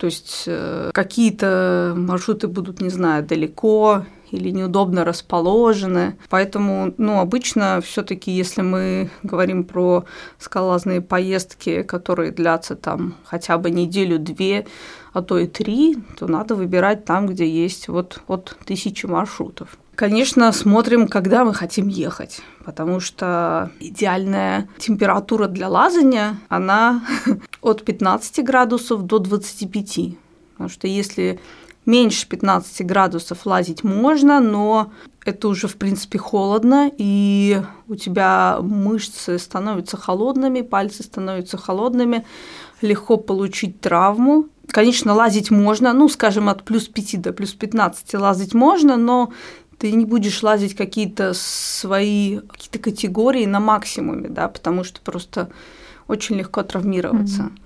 То 0.00 0.06
есть 0.06 0.44
э, 0.46 0.90
какие-то 0.94 1.92
маршруты 1.94 2.48
будут, 2.48 2.80
не 2.80 2.88
знаю, 2.88 3.22
далеко 3.22 4.06
или 4.30 4.48
неудобно 4.48 5.04
расположены. 5.04 6.16
Поэтому, 6.30 6.94
ну, 6.96 7.20
обычно 7.20 7.82
все 7.82 8.02
таки 8.02 8.30
если 8.30 8.62
мы 8.62 9.10
говорим 9.22 9.62
про 9.64 10.06
скалазные 10.38 11.02
поездки, 11.02 11.82
которые 11.82 12.32
длятся 12.32 12.76
там 12.76 13.16
хотя 13.24 13.58
бы 13.58 13.70
неделю-две, 13.70 14.66
а 15.12 15.20
то 15.20 15.38
и 15.38 15.46
три, 15.46 15.98
то 16.18 16.26
надо 16.26 16.54
выбирать 16.54 17.04
там, 17.04 17.26
где 17.26 17.46
есть 17.46 17.88
вот 17.88 18.22
от 18.26 18.56
тысячи 18.64 19.04
маршрутов. 19.04 19.76
Конечно, 20.00 20.50
смотрим, 20.52 21.08
когда 21.08 21.44
мы 21.44 21.52
хотим 21.52 21.88
ехать, 21.88 22.40
потому 22.64 23.00
что 23.00 23.70
идеальная 23.80 24.66
температура 24.78 25.46
для 25.46 25.68
лазания, 25.68 26.38
она 26.48 27.04
от 27.60 27.84
15 27.84 28.42
градусов 28.42 29.02
до 29.02 29.18
25. 29.18 30.16
Потому 30.52 30.70
что 30.70 30.86
если 30.86 31.38
меньше 31.84 32.26
15 32.26 32.86
градусов 32.86 33.44
лазить 33.44 33.84
можно, 33.84 34.40
но 34.40 34.90
это 35.26 35.48
уже, 35.48 35.68
в 35.68 35.76
принципе, 35.76 36.18
холодно, 36.18 36.90
и 36.96 37.60
у 37.86 37.94
тебя 37.94 38.56
мышцы 38.62 39.38
становятся 39.38 39.98
холодными, 39.98 40.62
пальцы 40.62 41.02
становятся 41.02 41.58
холодными, 41.58 42.24
легко 42.80 43.18
получить 43.18 43.82
травму. 43.82 44.46
Конечно, 44.68 45.14
лазить 45.14 45.50
можно, 45.50 45.92
ну, 45.92 46.08
скажем, 46.08 46.48
от 46.48 46.62
плюс 46.62 46.86
5 46.86 47.20
до 47.20 47.32
плюс 47.32 47.52
15 47.52 48.14
лазить 48.14 48.54
можно, 48.54 48.96
но 48.96 49.32
ты 49.80 49.92
не 49.92 50.04
будешь 50.04 50.42
лазить 50.42 50.76
какие-то 50.76 51.32
свои 51.34 52.40
какие-то 52.40 52.78
категории 52.78 53.46
на 53.46 53.60
максимуме, 53.60 54.28
да, 54.28 54.48
потому 54.48 54.84
что 54.84 55.00
просто 55.00 55.48
очень 56.06 56.36
легко 56.36 56.62
травмироваться. 56.62 57.42
Mm-hmm. 57.42 57.58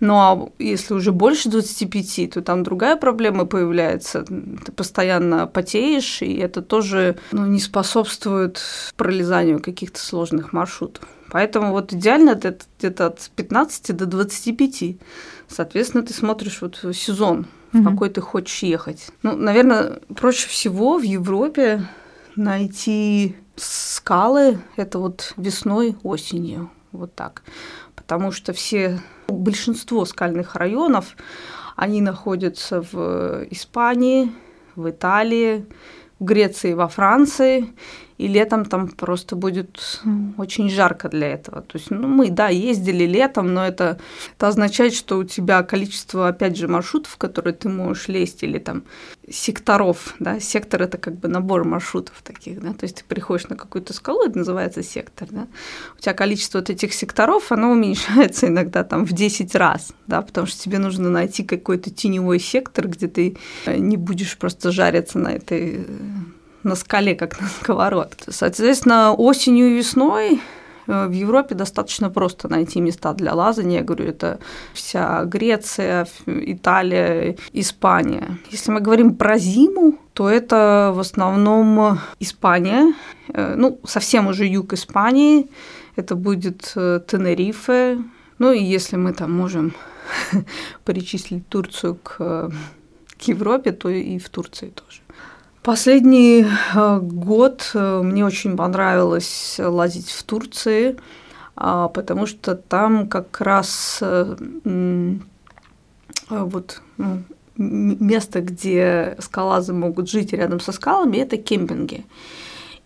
Ну 0.00 0.14
а 0.14 0.48
если 0.58 0.94
уже 0.94 1.12
больше 1.12 1.50
25, 1.50 2.30
то 2.34 2.42
там 2.42 2.62
другая 2.62 2.96
проблема 2.96 3.44
появляется. 3.44 4.24
Ты 4.24 4.72
постоянно 4.72 5.46
потеешь, 5.46 6.22
и 6.22 6.36
это 6.36 6.62
тоже 6.62 7.18
ну, 7.32 7.44
не 7.46 7.60
способствует 7.60 8.62
пролезанию 8.96 9.60
каких-то 9.60 10.00
сложных 10.00 10.54
маршрутов. 10.54 11.06
Поэтому 11.30 11.72
вот 11.72 11.92
идеально 11.92 12.30
это 12.30 12.56
где-то 12.78 13.06
от 13.06 13.30
15 13.36 13.94
до 13.94 14.06
25. 14.06 14.96
Соответственно, 15.48 16.02
ты 16.02 16.14
смотришь 16.14 16.62
вот 16.62 16.82
сезон, 16.94 17.46
в 17.72 17.84
какой 17.84 18.10
ты 18.10 18.20
хочешь 18.20 18.62
ехать. 18.62 19.10
Ну, 19.22 19.36
наверное, 19.36 20.00
проще 20.16 20.48
всего 20.48 20.98
в 20.98 21.02
Европе 21.02 21.86
найти 22.36 23.36
скалы 23.56 24.58
это 24.76 24.98
вот 24.98 25.34
весной, 25.36 25.96
осенью, 26.02 26.70
вот 26.92 27.14
так. 27.14 27.42
Потому 27.94 28.32
что 28.32 28.52
все, 28.52 29.00
большинство 29.28 30.04
скальных 30.04 30.54
районов, 30.54 31.16
они 31.76 32.00
находятся 32.00 32.82
в 32.92 33.44
Испании, 33.50 34.32
в 34.76 34.90
Италии, 34.90 35.66
в 36.18 36.24
Греции, 36.24 36.72
во 36.72 36.88
Франции, 36.88 37.72
и 38.18 38.26
летом 38.26 38.64
там 38.64 38.88
просто 38.88 39.36
будет 39.36 40.02
очень 40.36 40.68
жарко 40.68 41.08
для 41.08 41.28
этого. 41.28 41.62
То 41.62 41.78
есть, 41.78 41.90
ну, 41.90 42.08
мы, 42.08 42.30
да, 42.30 42.48
ездили 42.48 43.04
летом, 43.04 43.54
но 43.54 43.64
это, 43.64 44.00
это 44.36 44.48
означает, 44.48 44.92
что 44.92 45.18
у 45.18 45.24
тебя 45.24 45.62
количество, 45.62 46.26
опять 46.26 46.56
же, 46.56 46.66
маршрутов, 46.66 47.16
которые 47.16 47.54
ты 47.54 47.68
можешь 47.68 48.08
лезть, 48.08 48.42
или 48.42 48.58
там 48.58 48.82
секторов, 49.30 50.16
да, 50.18 50.40
сектор– 50.40 50.82
это 50.84 50.98
как 50.98 51.16
бы 51.16 51.28
набор 51.28 51.64
маршрутов 51.64 52.20
таких, 52.22 52.60
да, 52.60 52.72
то 52.72 52.84
есть 52.84 52.96
ты 52.96 53.04
приходишь 53.04 53.48
на 53.48 53.56
какую-то 53.56 53.92
скалу, 53.92 54.24
это 54.24 54.38
называется 54.38 54.82
сектор, 54.82 55.28
да, 55.30 55.46
у 55.96 56.00
тебя 56.00 56.14
количество 56.14 56.58
вот 56.58 56.70
этих 56.70 56.92
секторов, 56.94 57.52
оно 57.52 57.70
уменьшается 57.72 58.48
иногда 58.48 58.82
там 58.82 59.04
в 59.04 59.12
10 59.12 59.54
раз, 59.54 59.92
да, 60.08 60.22
потому 60.22 60.46
что 60.46 60.60
тебе 60.60 60.78
нужно 60.78 61.08
найти 61.08 61.44
какой-то 61.44 61.90
теневой 61.90 62.40
сектор, 62.40 62.88
где 62.88 63.06
ты 63.06 63.36
не 63.66 63.96
будешь 63.96 64.36
просто 64.38 64.72
жариться 64.72 65.18
на 65.18 65.28
этой 65.28 65.86
на 66.68 66.76
скале, 66.76 67.14
как 67.14 67.40
на 67.40 67.48
сковородке. 67.48 68.30
Соответственно, 68.30 69.12
осенью 69.12 69.68
и 69.68 69.78
весной 69.78 70.40
Э, 70.88 71.06
в 71.06 71.12
Европе 71.12 71.54
достаточно 71.54 72.10
просто 72.10 72.48
найти 72.48 72.80
места 72.80 73.12
для 73.12 73.34
лазания. 73.34 73.78
Я 73.78 73.84
говорю, 73.84 74.06
это 74.06 74.38
вся 74.72 75.24
Греция, 75.24 76.06
Италия, 76.26 77.36
Испания. 77.52 78.38
Если 78.50 78.72
мы 78.72 78.80
говорим 78.80 79.14
про 79.14 79.38
зиму, 79.38 79.98
то 80.14 80.28
это 80.28 80.92
в 80.94 80.98
основном 80.98 81.98
Испания, 82.20 82.94
э, 83.28 83.54
ну, 83.56 83.78
совсем 83.84 84.26
уже 84.26 84.46
юг 84.46 84.72
Испании, 84.72 85.46
это 85.96 86.14
будет 86.16 86.72
э, 86.76 87.00
Тенерифе, 87.06 87.98
ну 88.38 88.52
и 88.52 88.62
если 88.62 88.96
мы 88.96 89.12
там 89.12 89.32
можем 89.32 89.74
перечислить 90.84 91.48
Турцию 91.48 91.96
к, 91.96 92.50
к 93.18 93.22
Европе, 93.28 93.72
то 93.72 93.88
и 93.88 94.18
в 94.18 94.28
Турции 94.28 94.70
тоже. 94.70 95.02
Последний 95.62 96.46
э, 96.74 96.98
год 97.00 97.70
э, 97.74 98.00
мне 98.02 98.24
очень 98.24 98.56
понравилось 98.56 99.56
лазить 99.58 100.10
в 100.10 100.22
Турции, 100.22 100.96
а, 101.56 101.88
потому 101.88 102.26
что 102.26 102.54
там 102.54 103.08
как 103.08 103.40
раз 103.40 104.02
вот 106.30 106.82
ну, 106.96 107.22
место, 107.58 108.40
где 108.40 109.16
скалазы 109.18 109.72
могут 109.72 110.08
жить 110.08 110.32
рядом 110.32 110.60
со 110.60 110.72
скалами, 110.72 111.18
это 111.18 111.36
кемпинги. 111.36 112.06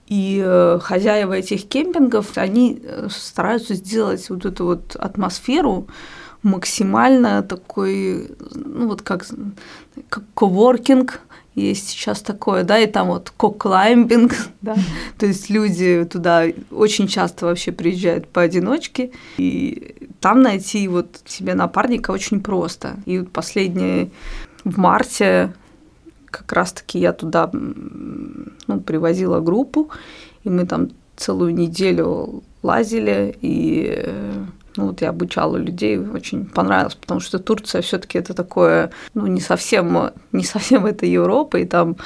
И 0.06 0.42
э, 0.44 0.78
хозяева 0.82 1.34
этих 1.34 1.68
кемпингов, 1.68 2.36
они 2.36 2.82
э, 2.82 3.08
стараются 3.10 3.74
сделать 3.74 4.28
вот 4.30 4.44
эту 4.44 4.64
вот 4.64 4.96
атмосферу 4.96 5.86
максимально 6.42 7.42
такой, 7.42 8.30
ну 8.54 8.88
вот 8.88 9.02
как, 9.02 9.24
как 10.08 10.24
коворкинг, 10.34 11.20
есть 11.54 11.90
сейчас 11.90 12.22
такое, 12.22 12.64
да, 12.64 12.78
и 12.78 12.86
там 12.86 13.08
вот 13.08 13.30
коклаймбинг, 13.36 14.32
да, 14.62 14.76
то 15.18 15.26
есть 15.26 15.50
люди 15.50 16.04
туда 16.04 16.44
очень 16.70 17.08
часто 17.08 17.46
вообще 17.46 17.72
приезжают 17.72 18.28
поодиночке, 18.28 19.10
и 19.36 19.94
там 20.20 20.42
найти 20.42 20.86
вот 20.88 21.20
себе 21.26 21.54
напарника 21.54 22.10
очень 22.10 22.40
просто. 22.40 22.96
И 23.06 23.18
вот 23.18 23.30
последнее 23.30 24.10
в 24.64 24.78
марте 24.78 25.52
как 26.30 26.52
раз-таки 26.52 26.98
я 26.98 27.12
туда 27.12 27.50
ну, 27.52 28.80
привозила 28.80 29.40
группу, 29.40 29.90
и 30.44 30.48
мы 30.48 30.66
там 30.66 30.88
целую 31.16 31.54
неделю 31.54 32.42
лазили, 32.62 33.36
и 33.42 34.04
ну, 34.76 34.86
вот 34.86 35.02
я 35.02 35.10
обучала 35.10 35.56
людей, 35.56 35.98
очень 35.98 36.46
понравилось, 36.46 36.94
потому 36.94 37.20
что 37.20 37.38
Турция 37.38 37.82
все 37.82 37.98
таки 37.98 38.18
это 38.18 38.34
такое, 38.34 38.90
ну, 39.14 39.26
не 39.26 39.40
совсем, 39.40 40.10
не 40.32 40.44
совсем 40.44 40.86
это 40.86 41.06
Европа, 41.06 41.58
и 41.58 41.64
там 41.64 41.96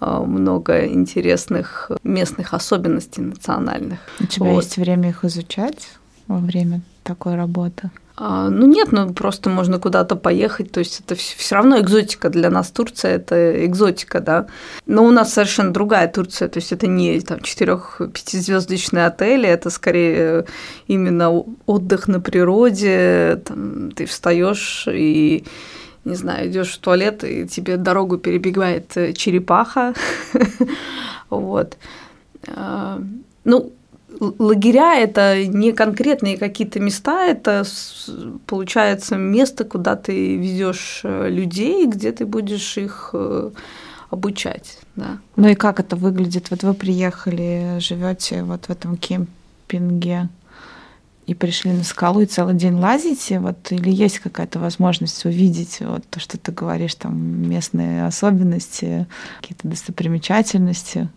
а, 0.00 0.20
много 0.22 0.86
интересных 0.86 1.90
местных 2.02 2.54
особенностей 2.54 3.22
национальных. 3.22 3.98
У 4.20 4.26
тебя 4.26 4.46
вот. 4.46 4.64
есть 4.64 4.76
время 4.76 5.10
их 5.10 5.24
изучать 5.24 5.88
во 6.26 6.38
время 6.38 6.82
такой 7.02 7.36
работы? 7.36 7.90
А, 8.16 8.48
ну 8.48 8.66
нет, 8.66 8.92
ну 8.92 9.12
просто 9.12 9.50
можно 9.50 9.80
куда-то 9.80 10.14
поехать, 10.14 10.70
то 10.70 10.78
есть 10.78 11.00
это 11.00 11.16
все 11.16 11.54
равно 11.56 11.80
экзотика 11.80 12.30
для 12.30 12.48
нас. 12.48 12.70
Турция 12.70 13.16
это 13.16 13.66
экзотика, 13.66 14.20
да. 14.20 14.46
Но 14.86 15.04
у 15.04 15.10
нас 15.10 15.32
совершенно 15.32 15.72
другая 15.72 16.06
Турция, 16.06 16.48
то 16.48 16.58
есть 16.58 16.70
это 16.70 16.86
не 16.86 17.20
там 17.20 17.40
четырех 17.40 18.00
пятизвездочные 18.12 19.06
отели, 19.06 19.48
это 19.48 19.68
скорее 19.68 20.46
именно 20.86 21.30
отдых 21.66 22.06
на 22.06 22.20
природе. 22.20 23.42
Там, 23.44 23.90
ты 23.90 24.06
встаешь 24.06 24.86
и 24.88 25.44
не 26.04 26.14
знаю, 26.14 26.50
идешь 26.50 26.74
в 26.74 26.78
туалет, 26.78 27.24
и 27.24 27.48
тебе 27.48 27.76
дорогу 27.76 28.18
перебегает 28.18 28.92
черепаха. 29.16 29.94
Вот. 31.30 31.76
А, 32.46 33.00
ну, 33.44 33.72
лагеря 34.20 34.96
это 34.96 35.46
не 35.46 35.72
конкретные 35.72 36.38
какие-то 36.38 36.80
места, 36.80 37.26
это 37.26 37.64
получается 38.46 39.16
место, 39.16 39.64
куда 39.64 39.96
ты 39.96 40.36
везешь 40.36 41.00
э, 41.04 41.28
людей, 41.28 41.86
где 41.86 42.12
ты 42.12 42.26
будешь 42.26 42.76
их 42.78 43.10
э, 43.12 43.50
обучать. 44.10 44.78
Да. 44.96 45.18
Ну 45.36 45.48
и 45.48 45.54
как 45.54 45.80
это 45.80 45.96
выглядит? 45.96 46.50
Вот 46.50 46.62
вы 46.62 46.74
приехали, 46.74 47.78
живете 47.80 48.42
вот 48.42 48.66
в 48.66 48.70
этом 48.70 48.96
кемпинге 48.96 50.28
и 51.26 51.34
пришли 51.34 51.72
на 51.72 51.84
скалу 51.84 52.20
и 52.20 52.26
целый 52.26 52.54
день 52.54 52.74
лазите, 52.74 53.40
вот 53.40 53.72
или 53.72 53.90
есть 53.90 54.18
какая-то 54.18 54.58
возможность 54.58 55.24
увидеть 55.24 55.78
вот 55.80 56.04
то, 56.08 56.20
что 56.20 56.38
ты 56.38 56.52
говоришь, 56.52 56.94
там 56.94 57.16
местные 57.48 58.06
особенности, 58.06 59.06
какие-то 59.40 59.68
достопримечательности? 59.68 61.08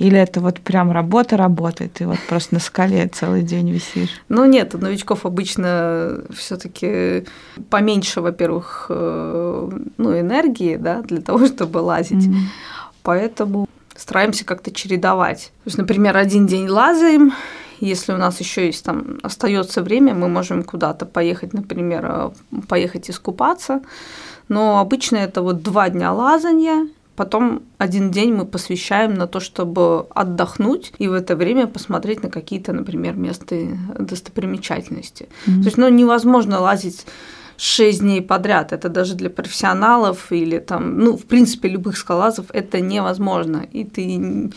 Или 0.00 0.18
это 0.18 0.40
вот 0.40 0.60
прям 0.60 0.92
работа 0.92 1.36
работает, 1.36 1.92
ты 1.92 2.06
вот 2.06 2.18
просто 2.26 2.54
на 2.54 2.60
скале 2.60 3.06
целый 3.08 3.42
день 3.42 3.70
висишь? 3.70 4.22
Ну 4.30 4.46
нет, 4.46 4.74
у 4.74 4.78
новичков 4.78 5.26
обычно 5.26 6.22
все 6.34 6.56
таки 6.56 7.26
поменьше, 7.68 8.22
во-первых, 8.22 8.86
э, 8.88 9.70
ну, 9.98 10.18
энергии, 10.18 10.76
да, 10.76 11.02
для 11.02 11.20
того, 11.20 11.46
чтобы 11.54 11.78
лазить. 11.78 12.26
Mm-hmm. 12.26 12.44
Поэтому 13.02 13.68
стараемся 13.94 14.46
как-то 14.46 14.72
чередовать. 14.72 15.52
То 15.64 15.68
есть, 15.68 15.76
например, 15.76 16.16
один 16.16 16.46
день 16.46 16.66
лазаем, 16.66 17.34
если 17.80 18.14
у 18.14 18.16
нас 18.16 18.40
еще 18.40 18.64
есть 18.64 18.82
там 18.82 19.18
остается 19.22 19.82
время, 19.82 20.14
мы 20.14 20.28
можем 20.28 20.64
куда-то 20.64 21.04
поехать, 21.04 21.52
например, 21.52 22.06
э, 22.06 22.30
поехать 22.68 23.10
искупаться. 23.10 23.82
Но 24.48 24.78
обычно 24.78 25.16
это 25.18 25.42
вот 25.42 25.62
два 25.62 25.90
дня 25.90 26.10
лазания, 26.10 26.88
Потом 27.20 27.64
один 27.76 28.10
день 28.10 28.32
мы 28.32 28.46
посвящаем 28.46 29.12
на 29.12 29.26
то, 29.26 29.40
чтобы 29.40 30.06
отдохнуть 30.14 30.94
и 30.98 31.06
в 31.06 31.12
это 31.12 31.36
время 31.36 31.66
посмотреть 31.66 32.22
на 32.22 32.30
какие-то, 32.30 32.72
например, 32.72 33.14
места 33.14 33.56
достопримечательности. 33.98 35.28
Mm-hmm. 35.46 35.58
То 35.58 35.64
есть, 35.66 35.76
ну, 35.76 35.90
невозможно 35.90 36.60
лазить 36.60 37.04
шесть 37.60 38.00
дней 38.00 38.22
подряд. 38.22 38.72
Это 38.72 38.88
даже 38.88 39.14
для 39.14 39.28
профессионалов 39.28 40.32
или 40.32 40.58
там, 40.58 40.98
ну, 40.98 41.16
в 41.16 41.26
принципе, 41.26 41.68
любых 41.68 41.98
скалазов 41.98 42.46
это 42.54 42.80
невозможно. 42.80 43.66
И 43.70 43.84
ты 43.84 44.50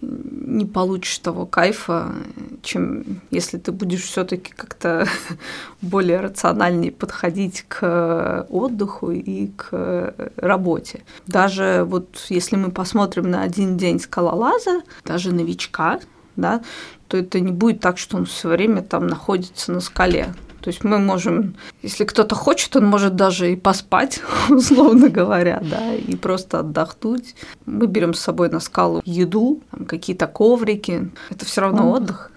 не 0.00 0.64
получишь 0.64 1.18
того 1.18 1.46
кайфа, 1.46 2.14
чем 2.62 3.20
если 3.30 3.58
ты 3.58 3.72
будешь 3.72 4.02
все-таки 4.02 4.52
как-то 4.52 5.08
более 5.82 6.20
рациональнее 6.20 6.92
подходить 6.92 7.64
к 7.66 8.46
отдыху 8.48 9.10
и 9.10 9.48
к 9.56 10.14
работе. 10.36 11.02
Даже 11.26 11.84
вот 11.88 12.24
если 12.28 12.54
мы 12.54 12.70
посмотрим 12.70 13.30
на 13.30 13.42
один 13.42 13.76
день 13.76 13.98
скалолаза, 13.98 14.82
даже 15.04 15.32
новичка, 15.32 15.98
да, 16.36 16.62
то 17.08 17.16
это 17.16 17.40
не 17.40 17.50
будет 17.50 17.80
так, 17.80 17.98
что 17.98 18.16
он 18.16 18.26
все 18.26 18.48
время 18.48 18.82
там 18.82 19.08
находится 19.08 19.72
на 19.72 19.80
скале. 19.80 20.34
То 20.64 20.70
есть 20.70 20.82
мы 20.82 20.98
можем, 20.98 21.56
если 21.82 22.06
кто-то 22.06 22.34
хочет, 22.34 22.74
он 22.74 22.86
может 22.86 23.16
даже 23.16 23.52
и 23.52 23.56
поспать, 23.56 24.22
условно 24.48 25.10
говоря, 25.10 25.62
да, 25.62 25.92
и 25.92 26.16
просто 26.16 26.60
отдохнуть. 26.60 27.34
Мы 27.66 27.86
берем 27.86 28.14
с 28.14 28.20
собой 28.20 28.48
на 28.48 28.60
скалу 28.60 29.02
еду, 29.04 29.60
какие-то 29.86 30.26
коврики. 30.26 31.10
Это 31.28 31.44
все 31.44 31.60
равно 31.60 31.90
отдых. 31.90 32.30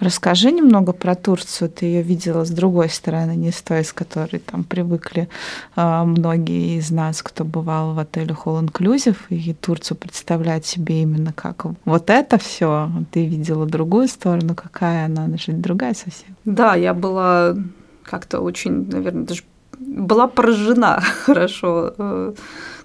Расскажи 0.00 0.50
немного 0.50 0.92
про 0.92 1.14
Турцию. 1.14 1.70
Ты 1.70 1.86
ее 1.86 2.02
видела 2.02 2.44
с 2.44 2.50
другой 2.50 2.88
стороны, 2.88 3.36
не 3.36 3.50
с 3.50 3.62
той, 3.62 3.84
с 3.84 3.92
которой 3.92 4.38
там 4.38 4.64
привыкли 4.64 5.28
э, 5.76 6.02
многие 6.04 6.78
из 6.78 6.90
нас, 6.90 7.22
кто 7.22 7.44
бывал 7.44 7.94
в 7.94 7.98
отеле 7.98 8.36
All 8.44 8.64
Inclusive, 8.64 9.16
и 9.30 9.52
Турцию 9.54 9.96
представлять 9.96 10.66
себе 10.66 11.02
именно 11.02 11.32
как 11.32 11.66
вот 11.84 12.10
это 12.10 12.38
все. 12.38 12.90
Ты 13.10 13.26
видела 13.26 13.66
другую 13.66 14.08
сторону, 14.08 14.54
какая 14.54 15.06
она, 15.06 15.24
она 15.24 15.36
же 15.36 15.52
другая 15.52 15.94
совсем. 15.94 16.36
Да, 16.44 16.74
я 16.74 16.94
была 16.94 17.56
как-то 18.02 18.40
очень, 18.40 18.88
наверное, 18.90 19.24
даже 19.24 19.42
была 19.78 20.26
поражена 20.26 21.00
хорошо 21.24 21.94
э, 21.98 22.34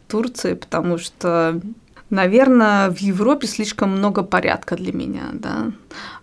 Турцией, 0.08 0.56
потому 0.56 0.98
что 0.98 1.62
Наверное, 2.12 2.90
в 2.90 2.98
Европе 2.98 3.48
слишком 3.48 3.92
много 3.92 4.22
порядка 4.22 4.76
для 4.76 4.92
меня, 4.92 5.30
да. 5.34 5.72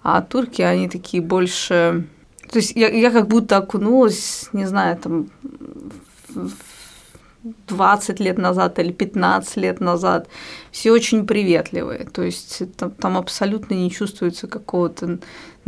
А 0.03 0.21
турки, 0.21 0.61
они 0.61 0.87
такие 0.89 1.23
больше... 1.23 2.07
То 2.53 2.59
есть 2.59 2.77
я, 2.77 2.89
я 2.89 3.11
как 3.11 3.27
будто 3.27 3.57
окунулась, 3.57 4.51
не 4.53 4.67
знаю, 4.67 4.99
там, 4.99 5.31
в 6.29 6.53
20 7.69 8.21
лет 8.21 8.37
назад 8.37 8.79
или 8.79 8.93
15 8.93 9.57
лет 9.57 9.81
назад, 9.81 10.29
все 10.73 10.93
очень 10.93 11.27
приветливые. 11.27 12.07
То 12.13 12.23
есть 12.23 12.63
там, 12.77 12.91
там 12.91 13.17
абсолютно 13.17 13.73
не 13.73 13.91
чувствуется 13.91 14.47
какого-то 14.47 15.19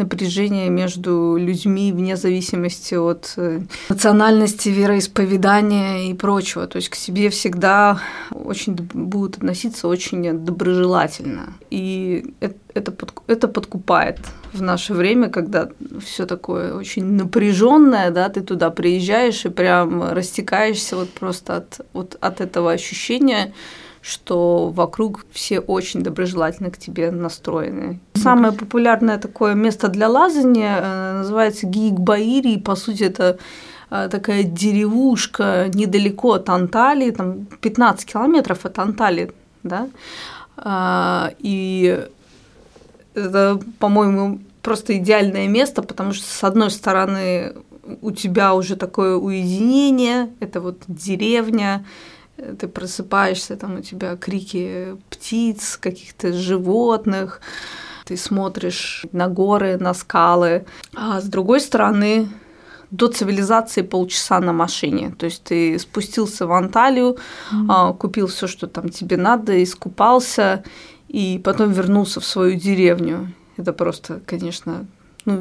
напряжения 0.00 0.70
между 0.70 1.36
людьми 1.38 1.92
вне 1.92 2.16
зависимости 2.16 2.94
от 2.94 3.34
э, 3.36 3.60
национальности, 3.88 4.68
вероисповедания 4.70 6.10
и 6.10 6.14
прочего. 6.14 6.66
То 6.66 6.76
есть 6.76 6.88
к 6.88 6.94
себе 6.96 7.28
всегда 7.28 8.00
очень 8.30 8.74
будут 8.74 9.36
относиться 9.36 9.88
очень 9.88 10.44
доброжелательно. 10.44 11.54
И 11.70 12.34
это, 12.40 12.56
это, 12.74 12.92
это 13.26 13.48
подкупает 13.48 14.18
в 14.52 14.62
наше 14.62 14.94
время, 14.94 15.28
когда 15.28 15.68
все 16.04 16.26
такое 16.26 16.74
очень 16.74 17.04
напряженное, 17.04 18.10
да, 18.10 18.28
ты 18.28 18.40
туда 18.40 18.70
приезжаешь 18.70 19.44
и 19.44 19.48
прям 19.48 20.12
растекаешься 20.12 20.96
вот 20.96 21.10
просто 21.10 21.56
от, 21.56 21.80
вот 21.92 22.16
от 22.20 22.40
этого 22.40 22.72
ощущения, 22.72 23.52
что 24.02 24.70
вокруг 24.70 25.26
все 25.30 25.60
очень 25.60 26.02
доброжелательно 26.02 26.70
к 26.70 26.78
тебе 26.78 27.10
настроены. 27.10 28.00
самое 28.14 28.52
популярное 28.52 29.18
такое 29.18 29.54
место 29.54 29.88
для 29.88 30.08
лазания 30.08 30.78
э, 30.80 31.18
называется 31.18 31.66
Гигбаири. 31.66 32.58
По 32.58 32.76
сути, 32.76 33.04
это 33.04 33.38
э, 33.90 34.08
такая 34.10 34.42
деревушка 34.44 35.66
недалеко 35.74 36.34
от 36.34 36.48
Анталии, 36.48 37.10
там 37.10 37.46
15 37.60 38.10
километров 38.10 38.64
от 38.64 38.78
Анталии, 38.78 39.32
да, 39.62 39.88
а, 40.56 41.32
и 41.38 42.06
это, 43.14 43.60
по-моему, 43.78 44.40
просто 44.62 44.96
идеальное 44.98 45.48
место, 45.48 45.82
потому 45.82 46.12
что, 46.12 46.26
с 46.26 46.44
одной 46.44 46.70
стороны, 46.70 47.54
у 48.02 48.10
тебя 48.10 48.54
уже 48.54 48.76
такое 48.76 49.16
уединение, 49.16 50.30
это 50.40 50.60
вот 50.60 50.82
деревня, 50.86 51.84
ты 52.58 52.68
просыпаешься, 52.68 53.56
там 53.56 53.76
у 53.76 53.80
тебя 53.80 54.16
крики 54.16 54.96
птиц, 55.10 55.76
каких-то 55.76 56.32
животных, 56.32 57.40
ты 58.04 58.16
смотришь 58.16 59.06
на 59.12 59.28
горы, 59.28 59.76
на 59.78 59.94
скалы. 59.94 60.64
А 60.94 61.20
с 61.20 61.24
другой 61.24 61.60
стороны, 61.60 62.28
до 62.90 63.06
цивилизации 63.06 63.82
полчаса 63.82 64.40
на 64.40 64.52
машине. 64.52 65.14
То 65.16 65.26
есть 65.26 65.44
ты 65.44 65.78
спустился 65.78 66.46
в 66.46 66.52
Анталию, 66.52 67.18
mm-hmm. 67.52 67.96
купил 67.98 68.26
все, 68.26 68.46
что 68.46 68.66
там 68.66 68.88
тебе 68.88 69.16
надо, 69.16 69.62
искупался, 69.62 70.64
и 71.08 71.40
потом 71.42 71.72
вернулся 71.72 72.20
в 72.20 72.24
свою 72.24 72.58
деревню. 72.58 73.32
Это 73.56 73.72
просто, 73.72 74.20
конечно, 74.26 74.86
ну, 75.24 75.40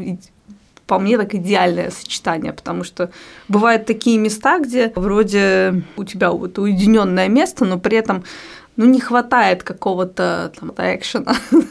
по 0.90 0.98
мне 0.98 1.18
так 1.18 1.36
идеальное 1.36 1.92
сочетание, 1.92 2.52
потому 2.52 2.84
что 2.84 3.12
бывают 3.48 3.86
такие 3.86 4.18
места, 4.18 4.58
где 4.60 4.92
вроде 4.96 5.84
у 5.96 6.04
тебя 6.04 6.32
вот 6.32 6.58
уединенное 6.58 7.30
место, 7.30 7.64
но 7.64 7.78
при 7.78 7.98
этом 7.98 8.24
ну, 8.76 8.86
не 8.86 9.00
хватает 9.00 9.62
какого-то 9.64 10.52
там 10.60 10.74
экшена. 10.78 11.36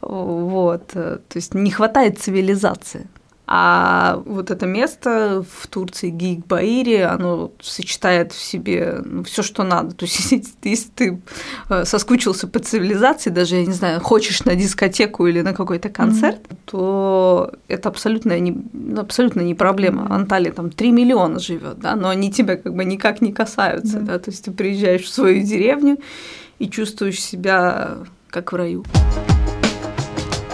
Вот, 0.00 0.88
то 0.88 1.20
есть 1.36 1.54
не 1.54 1.70
хватает 1.70 2.18
цивилизации. 2.18 3.06
А 3.52 4.22
вот 4.26 4.52
это 4.52 4.64
место 4.64 5.44
в 5.58 5.66
Турции, 5.66 6.10
Гейкбаири, 6.10 7.00
оно 7.00 7.50
сочетает 7.60 8.30
в 8.30 8.40
себе 8.40 9.00
ну, 9.04 9.24
все, 9.24 9.42
что 9.42 9.64
надо. 9.64 9.92
То 9.92 10.04
есть, 10.04 10.20
если, 10.30 10.44
если 10.62 10.88
ты 10.90 11.20
э, 11.68 11.84
соскучился 11.84 12.46
по 12.46 12.60
цивилизации, 12.60 13.30
даже, 13.30 13.56
я 13.56 13.66
не 13.66 13.72
знаю, 13.72 14.00
хочешь 14.00 14.44
на 14.44 14.54
дискотеку 14.54 15.26
или 15.26 15.40
на 15.40 15.52
какой-то 15.52 15.88
концерт, 15.88 16.38
mm-hmm. 16.38 16.56
то 16.66 17.52
это 17.66 17.88
абсолютно 17.88 18.38
не, 18.38 18.56
абсолютно 18.96 19.40
не 19.40 19.56
проблема. 19.56 20.06
Анталия 20.14 20.52
там 20.52 20.70
3 20.70 20.92
миллиона 20.92 21.40
живет, 21.40 21.80
да, 21.80 21.96
но 21.96 22.08
они 22.08 22.30
тебя 22.30 22.56
как 22.56 22.72
бы 22.72 22.84
никак 22.84 23.20
не 23.20 23.32
касаются. 23.32 23.98
Mm-hmm. 23.98 24.06
Да? 24.06 24.18
То 24.20 24.30
есть 24.30 24.44
ты 24.44 24.52
приезжаешь 24.52 25.02
в 25.02 25.12
свою 25.12 25.42
деревню 25.42 25.98
и 26.60 26.70
чувствуешь 26.70 27.20
себя 27.20 27.98
как 28.30 28.52
в 28.52 28.54
раю. 28.54 28.84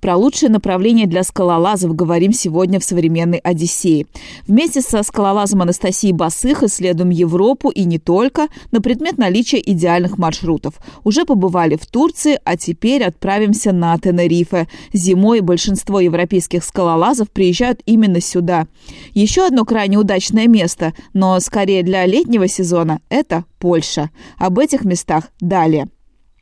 Про 0.00 0.16
лучшее 0.16 0.50
направление 0.50 1.06
для 1.06 1.22
скалолазов 1.22 1.94
говорим 1.94 2.32
сегодня 2.32 2.80
в 2.80 2.84
современной 2.84 3.38
Одиссее. 3.38 4.06
Вместе 4.46 4.80
со 4.80 5.02
скалолазом 5.02 5.62
Анастасией 5.62 6.12
Басых 6.12 6.62
исследуем 6.62 7.10
Европу 7.10 7.70
и 7.70 7.84
не 7.84 7.98
только 7.98 8.48
на 8.72 8.80
предмет 8.80 9.18
наличия 9.18 9.60
идеальных 9.64 10.18
маршрутов. 10.18 10.74
Уже 11.04 11.24
побывали 11.24 11.76
в 11.76 11.86
Турции, 11.86 12.38
а 12.44 12.56
теперь 12.56 13.04
отправимся 13.04 13.72
на 13.72 13.96
Тенерифе. 13.98 14.68
Зимой 14.92 15.40
большинство 15.40 16.00
европейских 16.00 16.64
скалолазов 16.64 17.30
приезжают 17.30 17.80
именно 17.86 18.20
сюда. 18.20 18.66
Еще 19.12 19.46
одно 19.46 19.64
крайне 19.64 19.98
удачное 19.98 20.46
место, 20.46 20.94
но 21.12 21.38
скорее 21.40 21.82
для 21.82 22.06
летнего 22.06 22.48
сезона– 22.48 23.00
это 23.08 23.44
Польша. 23.58 24.10
Об 24.38 24.58
этих 24.58 24.84
местах 24.84 25.30
далее. 25.40 25.88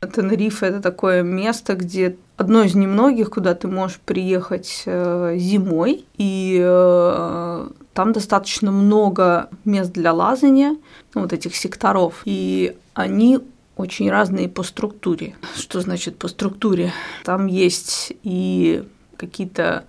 Тенерифе– 0.06 0.66
это 0.68 0.80
такое 0.80 1.22
место, 1.22 1.74
где 1.74 2.16
одно 2.36 2.62
из 2.62 2.74
немногих, 2.74 3.30
куда 3.30 3.54
ты 3.54 3.68
можешь 3.68 4.00
приехать 4.00 4.82
э, 4.86 5.34
зимой, 5.36 6.04
и 6.16 6.60
э, 6.62 7.68
там 7.92 8.12
достаточно 8.12 8.70
много 8.70 9.48
мест 9.64 9.92
для 9.92 10.12
лазания, 10.12 10.76
ну, 11.14 11.22
вот 11.22 11.32
этих 11.32 11.54
секторов, 11.56 12.22
и 12.24 12.76
они 12.94 13.40
очень 13.76 14.10
разные 14.10 14.48
по 14.48 14.62
структуре. 14.62 15.36
Что 15.56 15.80
значит 15.80 16.18
по 16.18 16.28
структуре? 16.28 16.92
Там 17.24 17.46
есть 17.46 18.12
и 18.22 18.84
какие-то 19.16 19.84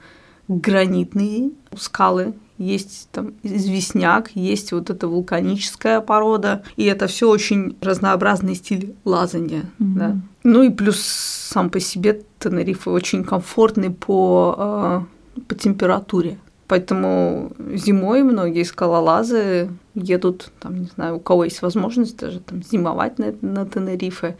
гранитные 0.47 1.51
скалы, 1.77 2.33
есть 2.57 3.09
там 3.11 3.33
известняк, 3.43 4.31
есть 4.35 4.71
вот 4.71 4.89
эта 4.89 5.07
вулканическая 5.07 6.01
порода, 6.01 6.63
и 6.77 6.85
это 6.85 7.07
все 7.07 7.29
очень 7.29 7.75
разнообразный 7.81 8.55
стиль 8.55 8.95
лазания. 9.03 9.71
Mm-hmm. 9.79 9.93
Да. 9.95 10.17
Ну 10.43 10.63
и 10.63 10.69
плюс 10.69 10.99
сам 10.99 11.69
по 11.69 11.79
себе 11.79 12.21
Тенерифе 12.39 12.89
очень 12.89 13.23
комфортный 13.23 13.89
по, 13.89 15.05
э, 15.37 15.41
по 15.47 15.55
температуре. 15.55 16.37
Поэтому 16.67 17.51
зимой 17.73 18.23
многие 18.23 18.63
скалолазы 18.63 19.69
едут, 19.93 20.51
там, 20.59 20.79
не 20.81 20.87
знаю, 20.87 21.17
у 21.17 21.19
кого 21.19 21.43
есть 21.43 21.61
возможность 21.61 22.17
даже 22.17 22.39
там 22.39 22.63
зимовать 22.63 23.19
на, 23.19 23.33
на 23.41 23.65
Тенерифе 23.65 24.35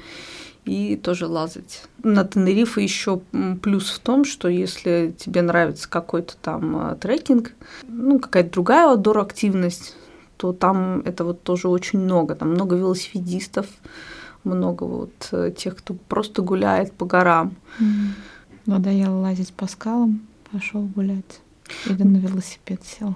и 0.65 0.95
тоже 0.95 1.28
лазать. 1.28 1.84
На 2.04 2.23
Тенерифе 2.25 2.84
еще 2.84 3.21
плюс 3.62 3.89
в 3.91 3.99
том, 3.99 4.25
что 4.25 4.47
если 4.47 5.13
тебе 5.17 5.41
нравится 5.41 5.89
какой-то 5.89 6.36
там 6.41 6.91
э, 6.91 6.95
трекинг, 6.95 7.54
ну, 7.88 8.19
какая-то 8.19 8.51
другая 8.51 8.88
outdoor 8.88 9.21
активность, 9.21 9.95
то 10.38 10.54
там 10.54 11.01
это 11.06 11.23
вот 11.23 11.43
тоже 11.43 11.69
очень 11.69 11.99
много. 11.99 12.36
Там 12.36 12.51
много 12.51 12.75
велосипедистов, 12.75 13.67
много 14.43 14.84
вот 14.84 15.30
э, 15.32 15.51
тех, 15.56 15.78
кто 15.78 15.93
просто 15.93 16.41
гуляет 16.41 16.91
по 16.93 17.06
горам. 17.06 17.56
Mm. 17.80 17.86
Надоело 18.65 19.19
лазить 19.21 19.54
по 19.54 19.67
скалам, 19.67 20.28
пошел 20.51 20.82
гулять. 20.82 21.41
Или 21.86 22.04
на 22.04 22.17
велосипед 22.17 22.82
сел. 22.84 23.15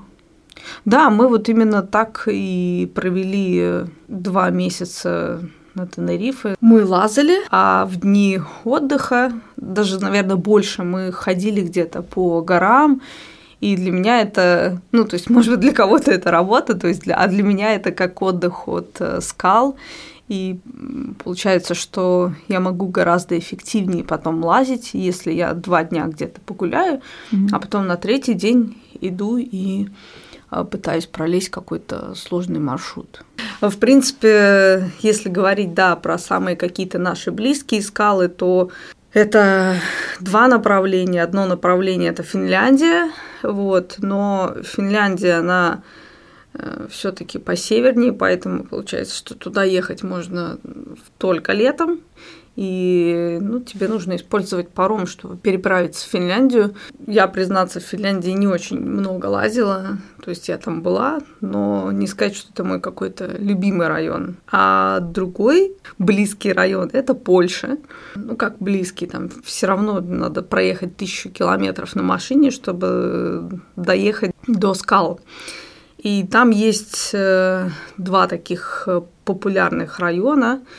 Да, 0.86 1.10
мы 1.10 1.28
вот 1.28 1.50
именно 1.50 1.82
так 1.82 2.28
и 2.32 2.92
провели 2.94 3.60
э, 3.60 3.88
два 4.08 4.50
месяца 4.50 5.50
на 5.80 5.88
Тенерифе. 5.88 6.56
Мы 6.62 6.86
лазали, 6.86 7.38
а 7.50 7.86
в 7.86 7.98
дни 7.98 8.40
отдыха, 8.64 9.32
даже, 9.58 10.00
наверное, 10.00 10.36
больше, 10.36 10.84
мы 10.84 11.12
ходили 11.12 11.62
где-то 11.62 12.02
по 12.02 12.42
горам, 12.42 13.02
и 13.62 13.76
для 13.76 13.92
меня 13.92 14.22
это, 14.22 14.82
ну, 14.92 15.04
то 15.06 15.16
есть, 15.16 15.30
может 15.30 15.52
быть, 15.52 15.60
для 15.60 15.74
кого-то 15.74 16.12
это 16.12 16.32
работа, 16.32 16.76
то 16.76 16.88
есть, 16.88 17.02
для, 17.02 17.16
а 17.16 17.28
для 17.28 17.44
меня 17.44 17.74
это 17.74 17.92
как 17.92 18.22
отдых 18.22 18.68
от 18.68 18.96
э, 19.00 19.20
скал. 19.22 19.76
И 20.30 20.60
получается, 21.24 21.74
что 21.74 22.34
я 22.48 22.60
могу 22.60 22.88
гораздо 22.88 23.38
эффективнее 23.38 24.04
потом 24.04 24.44
лазить, 24.44 24.92
если 24.94 25.34
я 25.34 25.54
два 25.54 25.84
дня 25.84 26.06
где-то 26.06 26.40
погуляю, 26.42 27.02
mm-hmm. 27.32 27.50
а 27.52 27.60
потом 27.60 27.88
на 27.88 27.98
третий 27.98 28.36
день 28.36 28.78
иду 29.02 29.38
и 29.38 29.88
пытаюсь 30.50 31.06
пролезть 31.06 31.50
какой-то 31.50 32.16
сложный 32.16 32.60
маршрут. 32.60 33.24
В 33.62 33.78
принципе, 33.78 34.92
если 35.02 35.30
говорить, 35.30 35.74
да, 35.74 35.96
про 35.96 36.18
самые 36.18 36.56
какие-то 36.56 36.98
наши 36.98 37.32
близкие 37.32 37.82
скалы, 37.82 38.30
то 38.30 38.72
это 39.14 39.76
два 40.20 40.48
направления. 40.48 41.24
Одно 41.24 41.46
направление– 41.46 42.10
это 42.12 42.24
Финляндия, 42.24 43.12
вот, 43.44 43.96
но 44.00 44.56
Финляндия, 44.64 45.36
она 45.36 45.84
э, 46.54 46.88
все-таки 46.90 47.38
по 47.40 47.56
севернее, 47.56 48.14
поэтому 48.14 48.64
получается, 48.64 49.16
что 49.16 49.36
туда 49.36 49.64
ехать 49.64 50.04
можно 50.04 50.60
только 51.18 51.54
летом 51.54 52.02
и 52.56 53.38
ну, 53.42 53.62
тебе 53.62 53.88
нужно 53.88 54.16
использовать 54.16 54.70
паром, 54.70 55.08
чтобы 55.08 55.38
переправиться 55.38 56.06
в 56.06 56.12
Финляндию. 56.12 56.76
Я, 57.08 57.28
признаться, 57.28 57.80
в 57.80 57.84
Финляндии 57.84 58.32
не 58.32 58.48
очень 58.48 58.80
много 58.80 59.28
лазила, 59.28 59.98
то 60.22 60.30
есть 60.30 60.50
я 60.50 60.58
там 60.58 60.82
была, 60.82 61.20
но 61.42 61.92
не 61.92 62.08
сказать, 62.08 62.36
что 62.36 62.52
это 62.52 62.64
мой 62.64 62.82
какой-то 62.82 63.28
любимый 63.38 63.88
район. 63.88 64.38
А 64.52 65.00
другой 65.00 65.74
близкий 65.98 66.52
район– 66.52 66.90
это 66.94 67.14
Польша. 67.14 67.78
Ну, 68.16 68.36
как 68.36 68.58
близкий, 68.60 69.08
там 69.08 69.30
все 69.44 69.68
равно 69.68 70.02
надо 70.02 70.42
проехать 70.42 70.98
тысячу 70.98 71.30
километров 71.30 71.96
на 71.96 72.04
машине, 72.04 72.52
чтобы 72.52 73.62
доехать 73.76 74.32
до 74.48 74.74
скал. 74.74 75.22
И 75.98 76.26
там 76.26 76.50
есть 76.50 77.12
э, 77.14 77.70
два 77.98 78.28
таких 78.28 78.84
э, 78.88 79.02
популярных 79.24 80.00
района– 80.00 80.62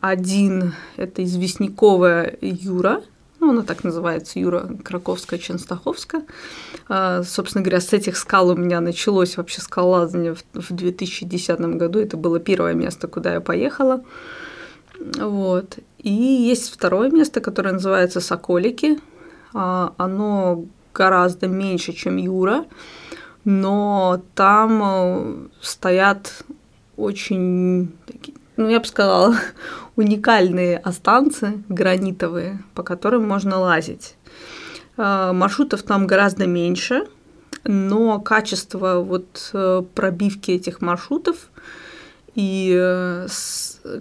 один– 0.00 0.74
это 0.96 1.24
известняковая 1.24 2.36
Юра, 2.40 3.02
ну, 3.40 3.50
она 3.50 3.62
так 3.62 3.84
называется, 3.84 4.40
Юра 4.40 4.68
Краковская, 4.82 5.38
Ченстаховская. 5.38 6.24
А, 6.88 7.22
собственно 7.22 7.62
говоря, 7.62 7.80
с 7.80 7.92
этих 7.92 8.16
скал 8.16 8.48
у 8.48 8.56
меня 8.56 8.80
началось 8.80 9.36
вообще 9.36 9.60
скалолазание 9.60 10.34
в 10.34 10.72
2010 10.72 11.60
году. 11.76 12.00
Это 12.00 12.16
было 12.16 12.40
первое 12.40 12.74
место, 12.74 13.06
куда 13.06 13.34
я 13.34 13.40
поехала. 13.40 14.02
Вот. 15.18 15.78
И 15.98 16.10
есть 16.10 16.72
второе 16.72 17.10
место, 17.10 17.40
которое 17.40 17.72
называется 17.72 18.20
Соколики. 18.20 18.98
А, 19.54 19.94
оно 19.98 20.64
гораздо 20.92 21.46
меньше, 21.46 21.92
чем 21.92 22.16
Юра, 22.16 22.64
но 23.44 24.20
там 24.34 24.82
э, 24.82 25.48
стоят 25.60 26.44
очень 26.96 27.92
такие 28.04 28.36
ну, 28.58 28.68
я 28.68 28.80
бы 28.80 28.86
сказала, 28.86 29.36
уникальные 29.96 30.78
останцы 30.78 31.62
гранитовые, 31.68 32.62
по 32.74 32.82
которым 32.82 33.26
можно 33.26 33.58
лазить. 33.58 34.16
А, 34.96 35.32
маршрутов 35.32 35.82
там 35.84 36.06
гораздо 36.06 36.46
меньше, 36.46 37.06
но 37.64 38.20
качество 38.20 38.96
вот 38.96 39.50
э, 39.52 39.82
пробивки 39.94 40.50
этих 40.50 40.80
маршрутов 40.80 41.36
и 42.34 42.74
э, 42.76 43.28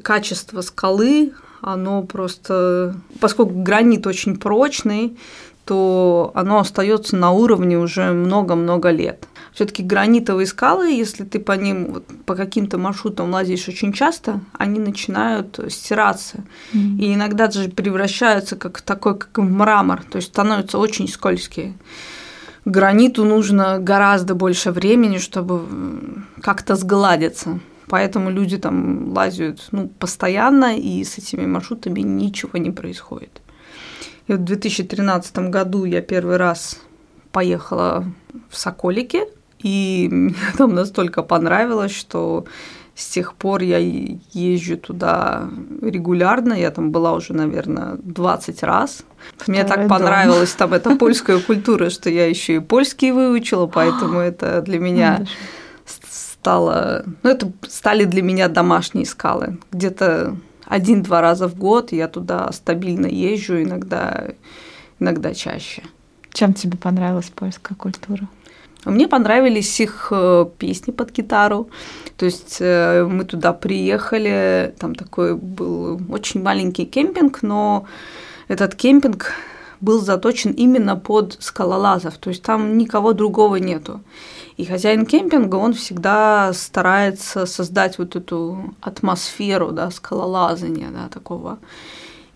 качество 0.03 0.61
скалы, 0.61 1.33
оно 1.61 2.03
просто, 2.03 2.95
поскольку 3.19 3.53
гранит 3.61 4.07
очень 4.07 4.37
прочный, 4.37 5.17
то 5.65 6.31
оно 6.33 6.59
остается 6.59 7.15
на 7.15 7.31
уровне 7.31 7.77
уже 7.77 8.11
много-много 8.11 8.89
лет. 8.89 9.27
Все-таки 9.57 9.81
гранитовые 9.81 10.45
скалы, 10.45 10.91
если 10.91 11.23
ты 11.23 11.39
по 11.39 11.53
ним 11.53 11.93
вот, 11.93 12.05
по 12.27 12.35
каким-то 12.35 12.77
маршрутам 12.77 13.31
лазишь 13.31 13.67
очень 13.67 13.91
часто, 13.91 14.39
они 14.53 14.79
начинают 14.79 15.59
стираться. 15.69 16.43
Mm-hmm. 16.73 16.99
И 16.99 17.15
иногда 17.15 17.47
даже 17.47 17.67
превращаются 17.69 18.55
как 18.55 18.81
такой, 18.81 19.17
как 19.17 19.35
в 19.35 19.41
мрамор, 19.41 20.03
то 20.03 20.17
есть 20.17 20.27
становятся 20.27 20.77
очень 20.77 21.07
скользкие. 21.07 21.73
Граниту 22.65 23.25
нужно 23.25 23.79
гораздо 23.79 24.35
больше 24.35 24.69
времени, 24.69 25.17
чтобы 25.17 25.65
как-то 26.43 26.75
сгладиться. 26.75 27.59
Поэтому 27.87 28.29
люди 28.29 28.59
там 28.59 29.11
лазят 29.11 29.69
ну, 29.71 29.87
постоянно, 29.87 30.77
и 30.77 31.03
с 31.03 31.17
этими 31.17 31.47
маршрутами 31.47 32.01
ничего 32.01 32.59
не 32.59 32.69
происходит. 32.69 33.41
И 34.27 34.33
вот 34.33 34.41
в 34.41 34.43
2013 34.43 35.35
году 35.49 35.83
я 35.85 36.03
первый 36.03 36.37
раз 36.37 36.79
поехала 37.31 38.05
в 38.51 38.55
Соколики, 38.55 39.21
и 39.59 40.07
мне 40.11 40.35
там 40.57 40.73
настолько 40.73 41.23
понравилось, 41.23 41.95
что 41.95 42.45
с 42.95 43.07
тех 43.09 43.35
пор 43.35 43.61
я 43.61 43.77
езжу 43.77 44.77
туда 44.77 45.47
регулярно. 45.81 46.53
Я 46.53 46.71
там 46.71 46.91
была 46.91 47.13
уже, 47.13 47.33
наверное, 47.33 47.97
20 48.01 48.63
раз. 48.63 49.03
Второй 49.35 49.59
мне 49.59 49.67
так 49.67 49.81
дом. 49.81 49.89
понравилась 49.89 50.53
там 50.53 50.73
эта 50.73 50.95
польская 50.97 51.39
культура, 51.39 51.91
что 51.91 52.09
я 52.09 52.27
еще 52.27 52.55
и 52.55 52.59
польский 52.59 53.11
выучила, 53.11 53.67
поэтому 53.73 54.19
это 54.19 54.61
для 54.61 54.79
меня 54.79 55.25
стало... 55.85 57.03
Ну, 57.21 57.29
это 57.29 57.51
стали 57.67 58.05
для 58.05 58.23
меня 58.23 58.47
домашние 58.47 59.05
скалы. 59.05 59.59
Где-то 59.71 60.35
один-два 60.65 61.21
раза 61.21 61.47
в 61.47 61.55
год 61.55 61.91
я 61.91 62.07
туда 62.07 62.51
стабильно 62.51 63.05
езжу, 63.05 63.61
иногда, 63.61 64.29
иногда 64.99 65.33
чаще. 65.33 65.83
Чем 66.33 66.53
тебе 66.53 66.77
понравилась 66.77 67.29
польская 67.29 67.75
культура? 67.75 68.27
Мне 68.85 69.07
понравились 69.07 69.79
их 69.79 70.07
э, 70.11 70.45
песни 70.57 70.91
под 70.91 71.11
гитару. 71.11 71.69
То 72.15 72.25
есть 72.25 72.57
э, 72.59 73.05
мы 73.05 73.25
туда 73.25 73.53
приехали, 73.53 74.73
там 74.79 74.95
такой 74.95 75.35
был 75.35 75.99
очень 76.09 76.41
маленький 76.41 76.85
кемпинг, 76.85 77.43
но 77.43 77.85
этот 78.47 78.75
кемпинг 78.75 79.33
был 79.81 79.99
заточен 79.99 80.51
именно 80.51 80.95
под 80.95 81.37
скалолазов, 81.39 82.17
то 82.17 82.29
есть 82.29 82.41
там 82.41 82.77
никого 82.77 83.13
другого 83.13 83.57
нету. 83.57 84.01
И 84.57 84.65
хозяин 84.65 85.05
кемпинга, 85.05 85.55
он 85.55 85.73
всегда 85.73 86.51
старается 86.53 87.45
создать 87.45 87.99
вот 87.99 88.15
эту 88.15 88.73
атмосферу, 88.81 89.71
да, 89.71 89.91
скалолазания, 89.91 90.89
да, 90.89 91.09
такого. 91.09 91.59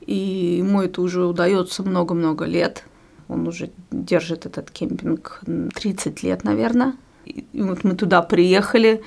И 0.05 0.57
ему 0.59 0.83
это 0.83 1.01
уже 1.01 1.25
удается 1.25 1.81
много-много 1.81 2.45
лет. 2.45 2.83
Он 3.31 3.47
уже 3.47 3.71
держит 3.91 4.45
этот 4.45 4.69
кемпинг 4.71 5.41
30 5.73 6.23
лет, 6.23 6.43
наверное. 6.43 6.95
И 7.25 7.45
вот 7.53 7.83
мы 7.83 7.95
туда 7.95 8.21
приехали, 8.21 9.01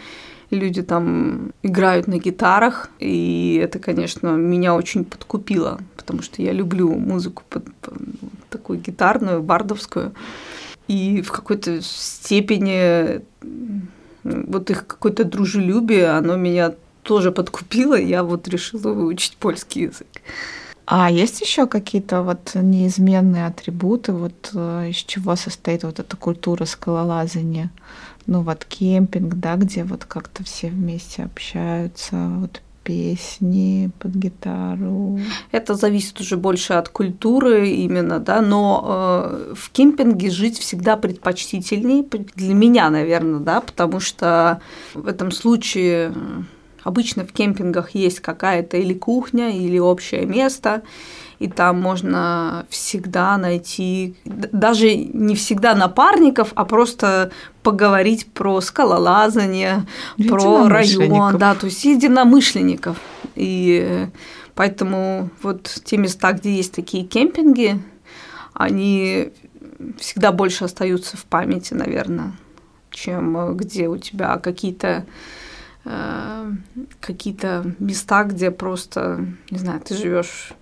люди 0.51 0.83
там 0.83 1.53
играют 1.63 2.07
на 2.07 2.19
гитарах, 2.19 2.91
и 3.01 3.61
это, 3.63 3.79
конечно, 3.79 4.29
меня 4.29 4.75
очень 4.75 5.05
подкупило, 5.05 5.81
потому 5.97 6.23
что 6.23 6.41
я 6.41 6.53
люблю 6.53 6.95
музыку 6.95 7.43
под, 7.51 7.75
под, 7.75 7.95
такую 8.51 8.79
гитарную, 8.79 9.43
бардовскую, 9.43 10.15
и 10.89 11.23
в 11.23 11.33
какой-то 11.33 11.83
степени 11.83 13.23
вот 14.23 14.71
их 14.71 14.87
какое-то 14.87 15.25
дружелюбие, 15.25 16.11
оно 16.11 16.37
меня 16.37 16.75
тоже 17.03 17.31
подкупило, 17.31 17.99
и 17.99 18.07
я 18.07 18.23
вот 18.23 18.49
решила 18.49 18.93
выучить 18.93 19.37
польский 19.37 19.83
язык. 19.83 20.07
А 20.87 21.11
есть 21.11 21.41
еще 21.41 21.67
какие-то 21.67 22.23
вот 22.23 22.53
неизменные 22.55 23.47
атрибуты, 23.47 24.13
вот 24.13 24.51
э, 24.55 24.91
из 24.91 24.97
чего 24.97 25.35
состоит 25.35 25.83
вот 25.83 25.99
эта 25.99 26.17
культура 26.17 26.67
скалолазания? 26.67 27.71
Ну 28.27 28.43
вот 28.43 28.65
кемпинг, 28.65 29.35
да, 29.35 29.57
где 29.57 29.85
вот 29.85 30.05
как-то 30.05 30.45
все 30.45 30.69
вместе 30.69 31.23
общаются, 31.23 32.29
вот 32.39 32.61
песни 32.85 33.91
под 33.99 34.15
гитару. 34.15 35.19
Это 35.51 35.75
зависит 35.75 36.21
уже 36.21 36.37
больше 36.37 36.75
от 36.75 36.91
культуры 36.91 37.71
именно, 37.71 38.21
да, 38.21 38.43
но 38.43 38.85
э, 38.87 39.55
в 39.57 39.71
кемпинге 39.71 40.31
жить 40.31 40.59
всегда 40.59 40.97
предпочтительнее 40.97 42.05
для 42.37 42.55
меня, 42.55 42.91
наверное, 42.91 43.41
да, 43.41 43.63
потому 43.63 44.01
что 44.01 44.61
в 44.93 45.09
этом 45.09 45.33
случае 45.33 46.13
Обычно 46.85 47.25
в 47.25 47.33
кемпингах 47.33 47.95
есть 47.95 48.21
какая-то 48.21 48.77
или 48.77 48.93
кухня, 48.93 49.57
или 49.57 49.79
общее 49.79 50.27
место, 50.27 50.83
и 51.39 51.49
там 51.49 51.81
можно 51.81 52.67
всегда 52.69 53.39
найти, 53.39 54.17
даже 54.25 54.95
не 54.95 55.35
всегда 55.35 55.75
напарников, 55.75 56.53
а 56.55 56.67
просто 56.67 57.33
поговорить 57.63 58.27
про 58.27 58.61
скалолазание, 58.61 59.87
про 60.29 60.69
район, 60.69 61.39
да, 61.39 61.55
то 61.55 61.67
есть 61.67 61.85
единомышленников. 61.87 62.99
И 63.35 64.07
поэтому 64.55 65.31
вот 65.43 65.75
те 65.85 65.97
места, 65.97 66.33
где 66.33 66.55
есть 66.55 66.75
такие 66.75 67.05
кемпинги, 67.05 67.83
они 68.53 69.31
всегда 69.99 70.33
больше 70.33 70.65
остаются 70.65 71.17
в 71.17 71.25
памяти, 71.25 71.73
наверное, 71.73 72.33
чем 72.91 73.57
где 73.57 73.89
у 73.89 73.97
тебя 73.97 74.37
какие-то 74.37 75.07
Э, 75.07 75.54
какие-то 77.01 77.75
места, 77.79 78.25
где 78.25 78.51
просто, 78.51 79.27
не 79.51 79.59
знаю, 79.59 79.81
ты 79.81 79.97
живешь 79.97 80.53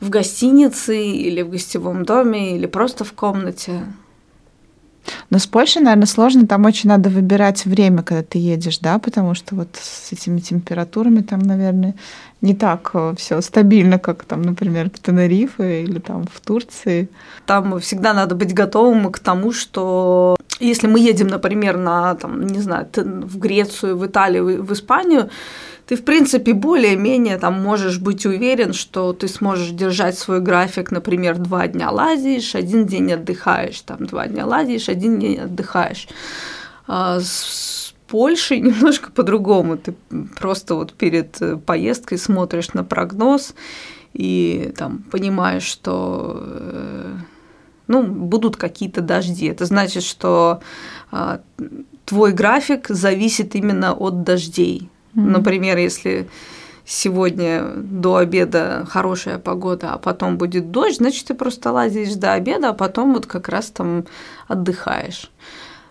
в 0.00 0.08
гостинице 0.10 1.04
или 1.06 1.42
в 1.42 1.50
гостевом 1.50 2.04
доме 2.04 2.56
или 2.56 2.66
просто 2.66 3.04
в 3.04 3.12
комнате. 3.12 3.82
Но 5.30 5.38
с 5.38 5.46
Польшей, 5.46 5.82
наверное, 5.82 6.06
сложно. 6.06 6.46
Там 6.46 6.64
очень 6.64 6.88
надо 6.88 7.10
выбирать 7.10 7.66
время, 7.66 8.02
когда 8.02 8.22
ты 8.22 8.38
едешь, 8.38 8.78
да, 8.78 8.98
потому 8.98 9.34
что 9.34 9.54
вот 9.54 9.68
с 9.74 10.10
этими 10.12 10.40
температурами 10.40 11.20
там, 11.20 11.40
наверное, 11.40 11.94
не 12.40 12.54
так 12.54 12.90
э, 12.94 13.14
все 13.18 13.40
стабильно, 13.42 13.98
как 13.98 14.24
там, 14.24 14.42
например, 14.42 14.90
в 14.90 14.98
Тенерифе 14.98 15.82
или 15.82 15.98
там 15.98 16.24
в 16.32 16.40
Турции. 16.40 17.08
Там 17.44 17.78
всегда 17.80 18.14
надо 18.14 18.34
быть 18.34 18.54
готовым 18.54 19.12
к 19.12 19.18
тому, 19.18 19.52
что 19.52 20.36
если 20.60 20.86
мы 20.86 20.98
едем, 21.00 21.28
например, 21.28 21.76
на, 21.76 22.14
там, 22.14 22.46
не 22.46 22.60
знаю, 22.60 22.88
в 22.96 23.38
Грецию, 23.38 23.98
в 23.98 24.06
Италию, 24.06 24.64
в 24.64 24.72
Испанию, 24.72 25.30
ты, 25.88 25.96
в 25.96 26.04
принципе, 26.04 26.52
более-менее 26.52 27.38
там 27.38 27.62
можешь 27.62 27.98
быть 27.98 28.26
уверен, 28.26 28.74
что 28.74 29.14
ты 29.14 29.26
сможешь 29.26 29.70
держать 29.70 30.18
свой 30.18 30.40
график, 30.40 30.90
например, 30.90 31.38
два 31.38 31.66
дня 31.66 31.90
лазишь, 31.90 32.54
один 32.54 32.86
день 32.86 33.12
отдыхаешь, 33.12 33.80
там 33.80 34.04
два 34.06 34.26
дня 34.26 34.44
лазишь, 34.44 34.90
один 34.90 35.18
день 35.18 35.38
отдыхаешь. 35.38 36.06
А 36.86 37.20
с 37.20 37.94
Польшей 38.06 38.60
немножко 38.68 39.10
по-другому. 39.10 39.78
Ты 39.78 39.94
просто 40.38 40.74
вот 40.74 40.92
перед 40.92 41.40
э, 41.40 41.56
поездкой 41.56 42.18
смотришь 42.18 42.74
на 42.74 42.84
прогноз 42.84 43.54
и 44.12 44.74
там 44.76 45.04
понимаешь, 45.10 45.62
что 45.62 46.42
э, 46.42 47.16
ну, 47.86 48.02
будут 48.02 48.58
какие-то 48.58 49.00
дожди. 49.00 49.46
Это 49.46 49.64
значит, 49.64 50.02
что 50.02 50.60
а, 51.10 51.40
твой 52.04 52.32
график 52.32 52.88
зависит 52.88 53.54
именно 53.54 53.94
от 53.94 54.22
дождей. 54.22 54.90
Например, 55.26 55.76
если 55.76 56.28
сегодня 56.84 57.64
до 57.76 58.16
обеда 58.16 58.86
хорошая 58.88 59.38
погода, 59.38 59.92
а 59.92 59.98
потом 59.98 60.38
будет 60.38 60.70
дождь, 60.70 60.96
значит, 60.96 61.26
ты 61.26 61.34
просто 61.34 61.70
лазишь 61.70 62.14
до 62.14 62.32
обеда, 62.32 62.70
а 62.70 62.72
потом 62.72 63.14
вот 63.14 63.26
как 63.26 63.48
раз 63.48 63.70
там 63.70 64.06
отдыхаешь. 64.46 65.30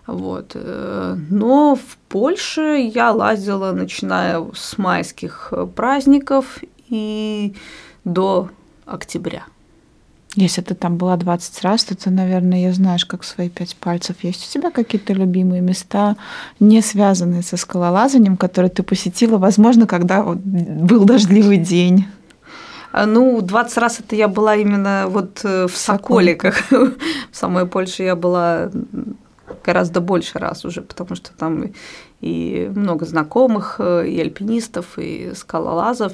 Вот. 0.06 0.52
Э, 0.54 1.16
но 1.30 1.76
в 1.76 1.96
Польше 2.08 2.90
я 2.92 3.12
лазила, 3.12 3.72
начиная 3.72 4.44
с 4.54 4.78
майских 4.78 5.52
праздников 5.76 6.58
и 6.88 7.54
до 8.04 8.48
октября. 8.86 9.44
Если 10.40 10.60
ты 10.60 10.76
там 10.76 10.98
была 10.98 11.16
20 11.16 11.64
раз, 11.64 11.82
то 11.82 11.96
ты, 11.96 12.10
наверное, 12.10 12.58
ее 12.58 12.72
знаешь 12.72 13.04
как 13.04 13.24
свои 13.24 13.48
пять 13.48 13.74
пальцев. 13.74 14.18
Есть 14.22 14.48
у 14.48 14.52
тебя 14.52 14.70
какие-то 14.70 15.12
любимые 15.12 15.60
места, 15.60 16.16
не 16.60 16.80
связанные 16.80 17.42
со 17.42 17.56
скалолазанием, 17.56 18.36
которые 18.36 18.70
ты 18.70 18.84
посетила, 18.84 19.38
возможно, 19.38 19.88
когда 19.88 20.22
вот 20.22 20.38
был 20.38 21.04
дождливый 21.04 21.56
день? 21.56 22.06
А, 22.92 23.04
ну, 23.06 23.40
20 23.40 23.78
раз 23.78 23.98
это 23.98 24.14
я 24.14 24.28
была 24.28 24.54
именно 24.54 25.06
вот 25.08 25.40
э, 25.42 25.66
в 25.66 25.76
Соколиках. 25.76 26.54
В 26.70 26.96
самой 27.32 27.66
Польше 27.66 28.04
я 28.04 28.14
была 28.14 28.70
гораздо 29.64 30.00
больше 30.00 30.38
раз 30.38 30.64
уже, 30.64 30.82
потому 30.82 31.16
что 31.16 31.32
там 31.36 31.72
и 32.20 32.70
много 32.72 33.06
знакомых, 33.06 33.80
э, 33.80 34.06
и 34.06 34.20
альпинистов, 34.20 34.98
и 34.98 35.32
скалолазов. 35.34 36.12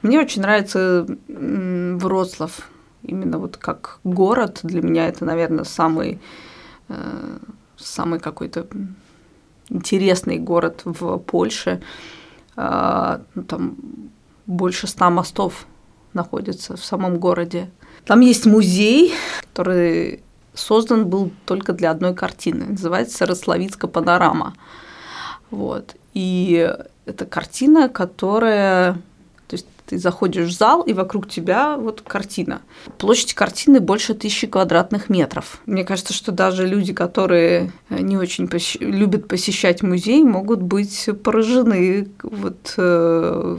Мне 0.00 0.18
очень 0.18 0.40
нравится 0.40 1.06
Вроцлав, 1.28 2.70
именно 3.06 3.38
вот 3.38 3.56
как 3.56 3.98
город. 4.04 4.60
Для 4.62 4.82
меня 4.82 5.08
это, 5.08 5.24
наверное, 5.24 5.64
самый, 5.64 6.20
э, 6.88 7.38
самый 7.76 8.20
какой-то 8.20 8.66
интересный 9.68 10.38
город 10.38 10.82
в 10.84 11.18
Польше. 11.18 11.80
А, 12.56 13.20
ну, 13.34 13.42
там 13.42 13.76
больше 14.46 14.86
ста 14.86 15.10
мостов 15.10 15.66
находится 16.12 16.76
в 16.76 16.84
самом 16.84 17.18
городе. 17.18 17.70
Там 18.04 18.20
есть 18.20 18.46
музей, 18.46 19.12
который 19.40 20.22
создан 20.54 21.06
был 21.06 21.30
только 21.44 21.72
для 21.72 21.90
одной 21.90 22.14
картины. 22.14 22.66
Называется 22.66 23.26
«Рословицкая 23.26 23.90
панорама». 23.90 24.54
Вот. 25.50 25.96
И 26.14 26.72
это 27.04 27.26
картина, 27.26 27.88
которая... 27.88 29.00
Ты 29.86 29.98
заходишь 29.98 30.48
в 30.48 30.52
зал, 30.52 30.82
и 30.82 30.92
вокруг 30.92 31.28
тебя 31.28 31.76
вот 31.76 32.02
картина. 32.02 32.60
Площадь 32.98 33.34
картины 33.34 33.80
больше 33.80 34.14
тысячи 34.14 34.46
квадратных 34.46 35.08
метров. 35.08 35.60
Мне 35.66 35.84
кажется, 35.84 36.12
что 36.12 36.32
даже 36.32 36.66
люди, 36.66 36.92
которые 36.92 37.72
не 37.88 38.16
очень 38.16 38.48
посещ... 38.48 38.76
любят 38.80 39.28
посещать 39.28 39.82
музей, 39.82 40.24
могут 40.24 40.60
быть 40.60 41.08
поражены 41.22 42.08
вот, 42.22 42.74
э, 42.76 43.58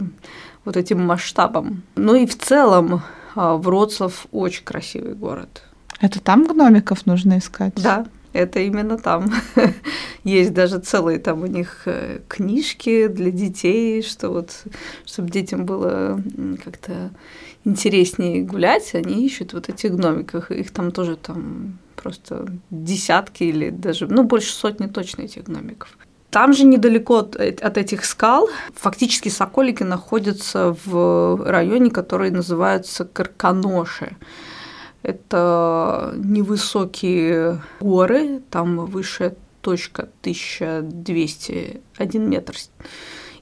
вот 0.66 0.78
этим 0.78 1.06
масштабом. 1.06 1.84
Ну 1.96 2.16
и 2.16 2.26
в 2.26 2.38
целом 2.38 3.02
а, 3.36 3.56
Вроцлав 3.56 4.28
очень 4.32 4.64
красивый 4.64 5.14
город. 5.14 5.64
Это 6.02 6.20
там 6.20 6.46
гномиков 6.46 7.06
нужно 7.06 7.38
искать? 7.38 7.74
Да, 7.76 8.06
это 8.38 8.60
именно 8.60 8.98
там. 8.98 9.32
Есть 10.24 10.54
даже 10.54 10.80
целые 10.80 11.20
там 11.20 11.44
у 11.44 11.48
них 11.48 11.84
э, 11.86 12.20
книжки 12.28 13.08
для 13.08 13.32
детей, 13.32 14.02
что 14.02 14.30
вот, 14.30 14.64
чтобы 15.06 15.30
детям 15.30 15.66
было 15.66 16.22
как-то 16.64 17.12
интереснее 17.66 18.44
гулять, 18.44 18.96
они 18.96 19.26
ищут 19.26 19.54
вот 19.54 19.70
этих 19.70 19.96
гномиков. 19.96 20.52
Их 20.52 20.72
там 20.72 20.92
тоже 20.92 21.18
там 21.18 21.80
просто 21.96 22.48
десятки 22.70 23.44
или 23.44 23.70
даже, 23.70 24.08
ну, 24.08 24.24
больше 24.24 24.54
сотни 24.54 24.88
точно 24.88 25.24
этих 25.24 25.44
гномиков. 25.46 25.90
Там 26.30 26.54
же 26.54 26.66
недалеко 26.66 27.20
от, 27.20 27.36
от 27.36 27.78
этих 27.78 28.06
скал 28.06 28.50
фактически 28.76 29.30
Соколики 29.30 29.84
находятся 29.84 30.76
в 30.86 31.44
районе, 31.46 31.90
который 31.90 32.32
называется 32.32 33.06
Карканоши. 33.06 34.16
Это 35.04 36.14
невысокие 36.18 37.62
горы, 37.80 38.42
там 38.50 38.86
высшая 38.86 39.36
точка 39.62 40.10
1201 40.22 42.30
метр, 42.30 42.56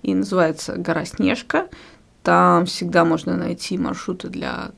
и 0.02 0.14
называется 0.14 0.76
гора 0.78 1.06
Снежка. 1.06 1.68
Там 2.24 2.66
всегда 2.66 3.06
можно 3.06 3.36
найти 3.36 3.78
маршруты 3.78 4.30
для 4.30 4.72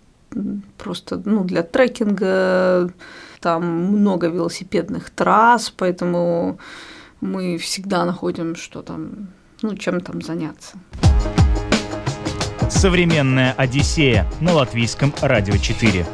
просто 0.77 1.21
ну, 1.23 1.43
для 1.43 1.63
трекинга, 1.63 2.91
там 3.39 3.65
много 3.65 4.27
велосипедных 4.27 5.09
трасс, 5.09 5.73
поэтому 5.75 6.59
мы 7.21 7.57
всегда 7.57 8.05
находим, 8.05 8.55
что 8.55 8.81
там, 8.81 9.29
ну, 9.61 9.75
чем 9.75 10.01
там 10.01 10.21
заняться. 10.21 10.77
Современная 12.69 13.53
Одиссея 13.53 14.29
на 14.41 14.53
латвийском 14.53 15.13
радио 15.21 15.57
4. 15.57 16.05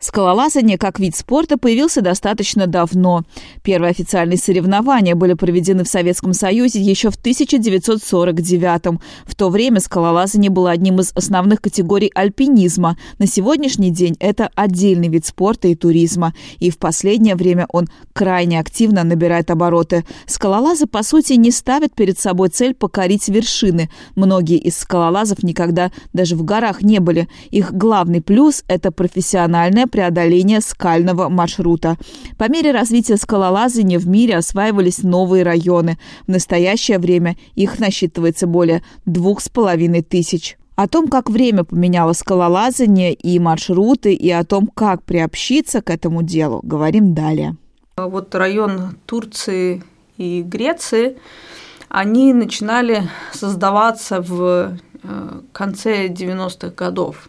Скалолазание 0.00 0.78
как 0.78 0.98
вид 0.98 1.14
спорта 1.14 1.58
появился 1.58 2.00
достаточно 2.00 2.66
давно. 2.66 3.22
Первые 3.62 3.90
официальные 3.90 4.38
соревнования 4.38 5.14
были 5.14 5.34
проведены 5.34 5.84
в 5.84 5.88
Советском 5.88 6.32
Союзе 6.32 6.80
еще 6.80 7.10
в 7.10 7.16
1949 7.16 8.98
В 9.26 9.34
то 9.34 9.50
время 9.50 9.78
скалолазание 9.78 10.50
было 10.50 10.70
одним 10.70 11.00
из 11.00 11.12
основных 11.14 11.60
категорий 11.60 12.10
альпинизма. 12.14 12.96
На 13.18 13.26
сегодняшний 13.26 13.90
день 13.90 14.16
это 14.20 14.48
отдельный 14.54 15.08
вид 15.08 15.26
спорта 15.26 15.68
и 15.68 15.74
туризма. 15.74 16.32
И 16.60 16.70
в 16.70 16.78
последнее 16.78 17.34
время 17.34 17.66
он 17.70 17.86
крайне 18.14 18.58
активно 18.58 19.04
набирает 19.04 19.50
обороты. 19.50 20.06
Скалолазы, 20.24 20.86
по 20.86 21.02
сути, 21.02 21.34
не 21.34 21.50
ставят 21.50 21.94
перед 21.94 22.18
собой 22.18 22.48
цель 22.48 22.72
покорить 22.72 23.28
вершины. 23.28 23.90
Многие 24.16 24.56
из 24.56 24.78
скалолазов 24.78 25.42
никогда 25.42 25.92
даже 26.14 26.36
в 26.36 26.42
горах 26.42 26.80
не 26.80 27.00
были. 27.00 27.28
Их 27.50 27.74
главный 27.74 28.22
плюс– 28.22 28.64
это 28.66 28.92
профессиональная 28.92 29.89
преодоления 29.90 30.60
скального 30.60 31.28
маршрута. 31.28 31.96
По 32.38 32.48
мере 32.48 32.70
развития 32.70 33.16
скалолазания 33.16 33.98
в 33.98 34.08
мире 34.08 34.36
осваивались 34.36 35.02
новые 35.02 35.42
районы. 35.42 35.98
В 36.26 36.30
настоящее 36.30 36.98
время 36.98 37.36
их 37.54 37.78
насчитывается 37.78 38.46
более 38.46 38.82
двух 39.04 39.42
с 39.42 39.48
половиной 39.48 40.02
тысяч. 40.02 40.56
О 40.76 40.88
том, 40.88 41.08
как 41.08 41.28
время 41.28 41.64
поменяло 41.64 42.14
скалолазание 42.14 43.12
и 43.12 43.38
маршруты, 43.38 44.14
и 44.14 44.30
о 44.30 44.44
том, 44.44 44.66
как 44.66 45.02
приобщиться 45.02 45.82
к 45.82 45.90
этому 45.90 46.22
делу, 46.22 46.60
говорим 46.62 47.12
далее. 47.12 47.56
Вот 47.98 48.34
район 48.34 48.96
Турции 49.04 49.82
и 50.16 50.42
Греции, 50.42 51.18
они 51.90 52.32
начинали 52.32 53.02
создаваться 53.32 54.22
в 54.22 54.78
э, 55.02 55.40
конце 55.52 56.08
90-х 56.08 56.70
годов. 56.70 57.28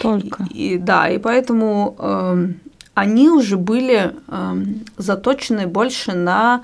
Только. 0.00 0.46
И, 0.50 0.78
да, 0.78 1.08
и 1.08 1.18
поэтому 1.18 1.96
э, 1.98 2.46
они 2.94 3.30
уже 3.30 3.56
были 3.56 4.14
э, 4.28 4.64
заточены 4.96 5.66
больше 5.66 6.12
на 6.12 6.62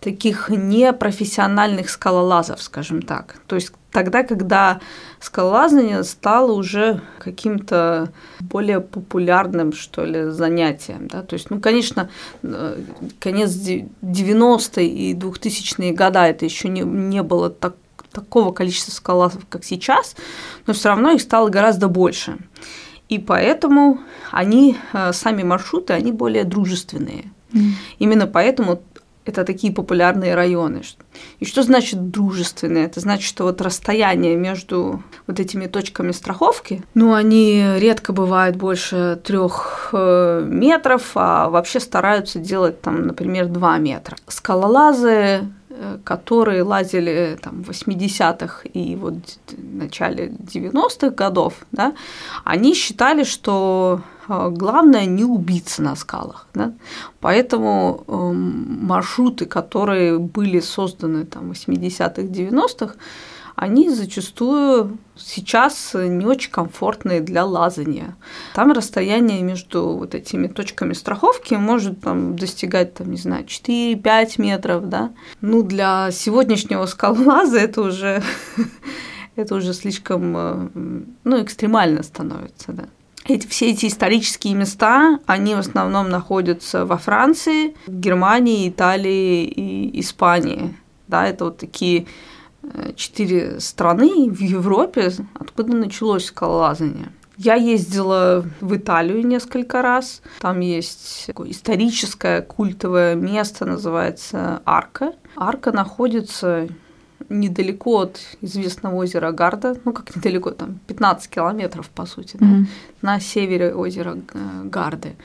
таких 0.00 0.48
непрофессиональных 0.48 1.90
скалолазов, 1.90 2.62
скажем 2.62 3.02
так. 3.02 3.36
То 3.46 3.56
есть 3.56 3.72
тогда, 3.90 4.22
когда 4.22 4.80
скалолазание 5.20 6.04
стало 6.04 6.52
уже 6.52 7.00
каким-то 7.18 8.12
более 8.40 8.80
популярным, 8.80 9.72
что 9.72 10.04
ли, 10.04 10.30
занятием. 10.30 11.08
Да? 11.08 11.22
То 11.22 11.34
есть, 11.34 11.50
ну, 11.50 11.60
конечно, 11.60 12.08
э, 12.42 12.80
конец 13.18 13.50
90-е 13.50 14.86
и 14.88 15.14
2000-е 15.14 15.92
года 15.92 16.26
это 16.26 16.44
еще 16.44 16.68
не, 16.68 16.82
не 16.82 17.22
было 17.22 17.50
так 17.50 17.74
такого 18.20 18.52
количества 18.52 18.92
скалолазов, 18.92 19.46
как 19.48 19.64
сейчас, 19.64 20.16
но 20.66 20.72
все 20.74 20.88
равно 20.88 21.10
их 21.10 21.20
стало 21.20 21.48
гораздо 21.48 21.88
больше. 21.88 22.38
И 23.08 23.18
поэтому 23.18 24.00
они, 24.30 24.76
э, 24.92 25.12
сами 25.12 25.42
маршруты, 25.42 25.94
они 25.94 26.12
более 26.12 26.44
дружественные. 26.44 27.32
Mm. 27.52 27.70
Именно 27.98 28.26
поэтому 28.26 28.82
это 29.28 29.44
такие 29.44 29.72
популярные 29.72 30.34
районы. 30.34 30.82
И 31.38 31.44
что 31.44 31.62
значит 31.62 32.10
дружественные? 32.10 32.86
Это 32.86 33.00
значит, 33.00 33.28
что 33.28 33.44
вот 33.44 33.60
расстояние 33.60 34.36
между 34.36 35.02
вот 35.26 35.38
этими 35.38 35.66
точками 35.66 36.12
страховки, 36.12 36.82
ну, 36.94 37.12
они 37.12 37.62
редко 37.76 38.14
бывают 38.14 38.56
больше 38.56 39.20
трех 39.22 39.90
э, 39.92 40.42
метров, 40.46 41.10
а 41.14 41.50
вообще 41.50 41.78
стараются 41.78 42.38
делать 42.38 42.80
там, 42.80 43.06
например, 43.06 43.46
2 43.46 43.78
метра. 43.78 44.16
Скалолазы 44.28 45.46
которые 46.04 46.62
лазили 46.62 47.38
там, 47.42 47.62
в 47.62 47.70
80-х 47.70 48.68
и 48.72 48.96
вот 48.96 49.14
начале 49.56 50.28
90-х 50.28 51.10
годов, 51.10 51.54
да, 51.72 51.94
они 52.44 52.74
считали, 52.74 53.24
что 53.24 54.00
э, 54.28 54.48
главное 54.50 55.06
не 55.06 55.24
убиться 55.24 55.82
на 55.82 55.96
скалах. 55.96 56.46
Да? 56.54 56.72
Поэтому 57.20 58.04
э, 58.06 58.32
маршруты, 58.32 59.44
которые 59.46 60.18
были 60.18 60.60
созданы 60.60 61.24
там, 61.24 61.52
в 61.52 61.52
80-х, 61.52 62.22
90-х, 62.22 62.94
они 63.58 63.90
зачастую 63.90 64.98
сейчас 65.16 65.90
не 65.94 66.24
очень 66.24 66.52
комфортные 66.52 67.20
для 67.20 67.44
лазания. 67.44 68.16
Там 68.54 68.70
расстояние 68.70 69.42
между 69.42 69.96
вот 69.96 70.14
этими 70.14 70.46
точками 70.46 70.92
страховки 70.92 71.54
может 71.54 72.00
там, 72.00 72.36
достигать, 72.36 72.94
там, 72.94 73.10
не 73.10 73.16
знаю, 73.16 73.44
4-5 73.44 74.34
метров, 74.38 74.88
да. 74.88 75.10
Ну, 75.40 75.64
для 75.64 76.10
сегодняшнего 76.12 76.86
скалолаза 76.86 77.58
это 77.58 77.82
уже, 77.82 78.22
это 79.36 79.56
уже 79.56 79.74
слишком, 79.74 80.36
э, 80.36 80.68
ну, 81.24 81.42
экстремально 81.42 82.04
становится, 82.04 82.72
да. 82.72 82.84
Эти, 83.24 83.48
все 83.48 83.72
эти 83.72 83.86
исторические 83.86 84.54
места, 84.54 85.18
они 85.26 85.56
в 85.56 85.58
основном 85.58 86.10
находятся 86.10 86.86
во 86.86 86.96
Франции, 86.96 87.74
Германии, 87.88 88.68
Италии 88.68 89.44
и 89.44 90.00
Испании. 90.00 90.76
Да, 91.08 91.26
это 91.26 91.46
вот 91.46 91.58
такие 91.58 92.06
четыре 92.96 93.60
страны 93.60 94.30
в 94.30 94.40
Европе, 94.40 95.12
откуда 95.34 95.76
началось 95.76 96.26
скалолазание. 96.26 97.12
Я 97.36 97.54
ездила 97.54 98.44
в 98.60 98.76
Италию 98.76 99.24
несколько 99.24 99.80
раз. 99.80 100.22
Там 100.40 100.58
есть 100.58 101.30
историческое 101.46 102.42
культовое 102.42 103.14
место, 103.14 103.64
называется 103.64 104.60
Арка. 104.64 105.12
Арка 105.36 105.70
находится 105.70 106.66
недалеко 107.28 108.00
от 108.00 108.20
известного 108.40 108.96
озера 108.96 109.30
Гарда, 109.32 109.76
ну 109.84 109.92
как 109.92 110.16
недалеко, 110.16 110.50
там 110.50 110.80
15 110.86 111.30
километров, 111.30 111.90
по 111.90 112.06
сути, 112.06 112.36
mm-hmm. 112.36 112.64
да, 113.02 113.12
на 113.12 113.20
севере 113.20 113.74
озера 113.74 114.16
э, 114.34 114.64
Гарды. 114.64 115.16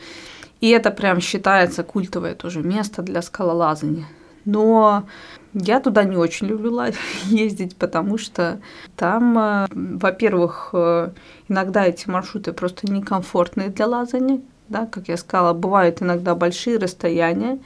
И 0.61 0.69
это 0.69 0.91
прям 0.91 1.19
считается 1.19 1.83
культовое 1.83 2.35
тоже 2.35 2.61
место 2.61 3.01
для 3.01 3.21
скалолазания. 3.21 4.07
Но 4.45 5.03
Я 5.53 5.79
туда 5.79 6.03
не 6.03 6.17
очень 6.17 6.47
люблю 6.47 6.79
ездить, 7.25 7.75
потому 7.75 8.17
что 8.17 8.59
там, 8.95 9.37
э, 9.37 9.67
во-первых, 9.71 10.69
э, 10.73 11.09
иногда 11.47 11.85
эти 11.85 12.09
маршруты 12.09 12.53
просто 12.53 12.91
некомфортные 12.91 13.69
для 13.69 13.87
лазания, 13.87 14.41
да, 14.69 14.87
как 14.87 15.07
я 15.07 15.17
сказала, 15.17 15.53
бывают 15.53 16.01
иногда 16.01 16.35
большие 16.35 16.77
расстояния. 16.77 17.59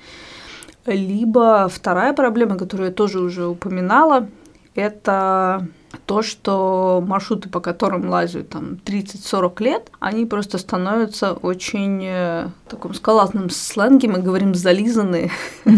Либо 0.86 1.68
вторая 1.70 2.14
проблема, 2.14 2.58
которую 2.58 2.90
я 2.90 2.94
тоже 2.94 3.20
уже 3.20 3.48
упоминала, 3.48 4.30
это 4.76 5.68
то, 6.08 6.22
что 6.22 7.04
маршруты, 7.06 7.50
по 7.50 7.60
которым 7.60 8.10
лазят 8.10 8.50
там 8.50 8.80
30-40 8.86 9.64
лет, 9.64 9.92
они 10.00 10.26
просто 10.26 10.58
становятся 10.58 11.34
очень 11.34 12.02
э, 12.06 12.48
таком 12.70 12.94
скалазном 12.94 13.50
сленге, 13.50 14.08
мы 14.08 14.20
говорим 14.20 14.56
зализанные. 14.56 15.30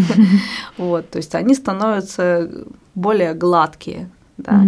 Вот, 0.78 1.10
то 1.10 1.18
есть 1.18 1.34
они 1.34 1.54
становятся 1.54 2.48
более 2.94 3.34
гладкие, 3.34 4.08
да. 4.38 4.62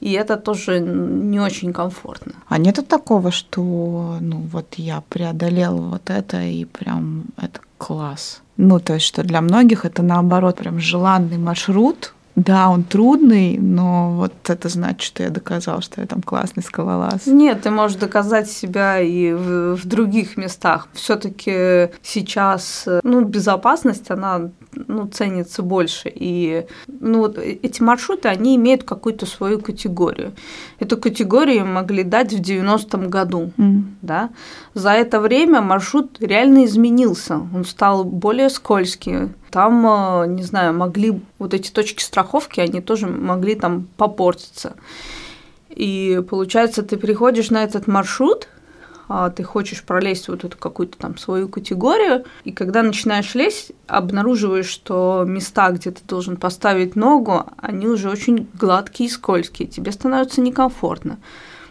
И 0.00 0.12
это 0.12 0.36
тоже 0.36 0.80
не 0.80 1.40
очень 1.40 1.72
комфортно. 1.72 2.32
А 2.48 2.58
нету 2.58 2.82
такого, 2.82 3.30
что, 3.30 4.18
ну, 4.20 4.36
вот 4.52 4.74
я 4.74 5.02
преодолела 5.08 5.80
вот 5.80 6.10
это, 6.10 6.42
и 6.42 6.64
прям 6.64 7.24
это 7.38 7.60
класс. 7.78 8.42
Ну, 8.56 8.80
то 8.80 8.94
есть, 8.94 9.06
что 9.06 9.22
для 9.22 9.40
многих 9.40 9.84
это 9.84 10.02
наоборот 10.02 10.56
прям 10.56 10.78
желанный 10.78 11.38
маршрут, 11.38 12.12
да, 12.36 12.68
он 12.68 12.82
трудный, 12.82 13.58
но 13.58 14.14
вот 14.16 14.32
это 14.50 14.68
значит, 14.68 15.02
что 15.02 15.22
я 15.22 15.30
доказал, 15.30 15.80
что 15.80 16.00
я 16.00 16.06
там 16.06 16.20
классный 16.20 16.62
скалолаз. 16.62 17.26
Нет, 17.26 17.62
ты 17.62 17.70
можешь 17.70 17.96
доказать 17.96 18.50
себя 18.50 19.00
и 19.00 19.32
в, 19.32 19.76
в 19.76 19.86
других 19.86 20.36
местах. 20.36 20.88
Все-таки 20.94 21.90
сейчас, 22.02 22.88
ну, 23.02 23.24
безопасность, 23.24 24.10
она 24.10 24.50
ну, 24.88 25.06
ценится 25.06 25.62
больше. 25.62 26.10
И 26.14 26.66
ну, 26.86 27.20
вот 27.20 27.38
эти 27.38 27.82
маршруты, 27.82 28.28
они 28.28 28.56
имеют 28.56 28.84
какую-то 28.84 29.26
свою 29.26 29.60
категорию. 29.60 30.32
Эту 30.78 30.96
категорию 30.96 31.66
могли 31.66 32.02
дать 32.02 32.32
в 32.32 32.40
90-м 32.40 33.10
году. 33.10 33.52
Mm. 33.56 33.82
Да? 34.02 34.30
За 34.74 34.90
это 34.90 35.20
время 35.20 35.60
маршрут 35.60 36.18
реально 36.20 36.64
изменился. 36.64 37.40
Он 37.54 37.64
стал 37.64 38.04
более 38.04 38.50
скользкий, 38.50 39.30
там, 39.50 39.86
э, 39.86 40.26
не 40.28 40.42
знаю, 40.42 40.74
могли 40.74 41.20
вот 41.38 41.54
эти 41.54 41.70
точки 41.70 42.02
страховки, 42.02 42.60
они 42.60 42.80
тоже 42.80 43.06
могли 43.06 43.54
там 43.54 43.86
попортиться. 43.96 44.74
И 45.70 46.22
получается, 46.28 46.82
ты 46.82 46.96
приходишь 46.96 47.50
на 47.50 47.62
этот 47.62 47.86
маршрут, 47.86 48.48
а 49.08 49.30
ты 49.30 49.42
хочешь 49.42 49.82
пролезть 49.82 50.28
вот 50.28 50.44
эту 50.44 50.56
какую-то 50.56 50.98
там 50.98 51.18
свою 51.18 51.48
категорию, 51.48 52.24
и 52.44 52.52
когда 52.52 52.82
начинаешь 52.82 53.34
лезть, 53.34 53.72
обнаруживаешь, 53.86 54.68
что 54.68 55.24
места, 55.26 55.70
где 55.70 55.90
ты 55.90 56.02
должен 56.06 56.36
поставить 56.36 56.96
ногу, 56.96 57.44
они 57.58 57.86
уже 57.86 58.10
очень 58.10 58.48
гладкие 58.54 59.08
и 59.08 59.12
скользкие, 59.12 59.68
тебе 59.68 59.92
становится 59.92 60.40
некомфортно. 60.40 61.18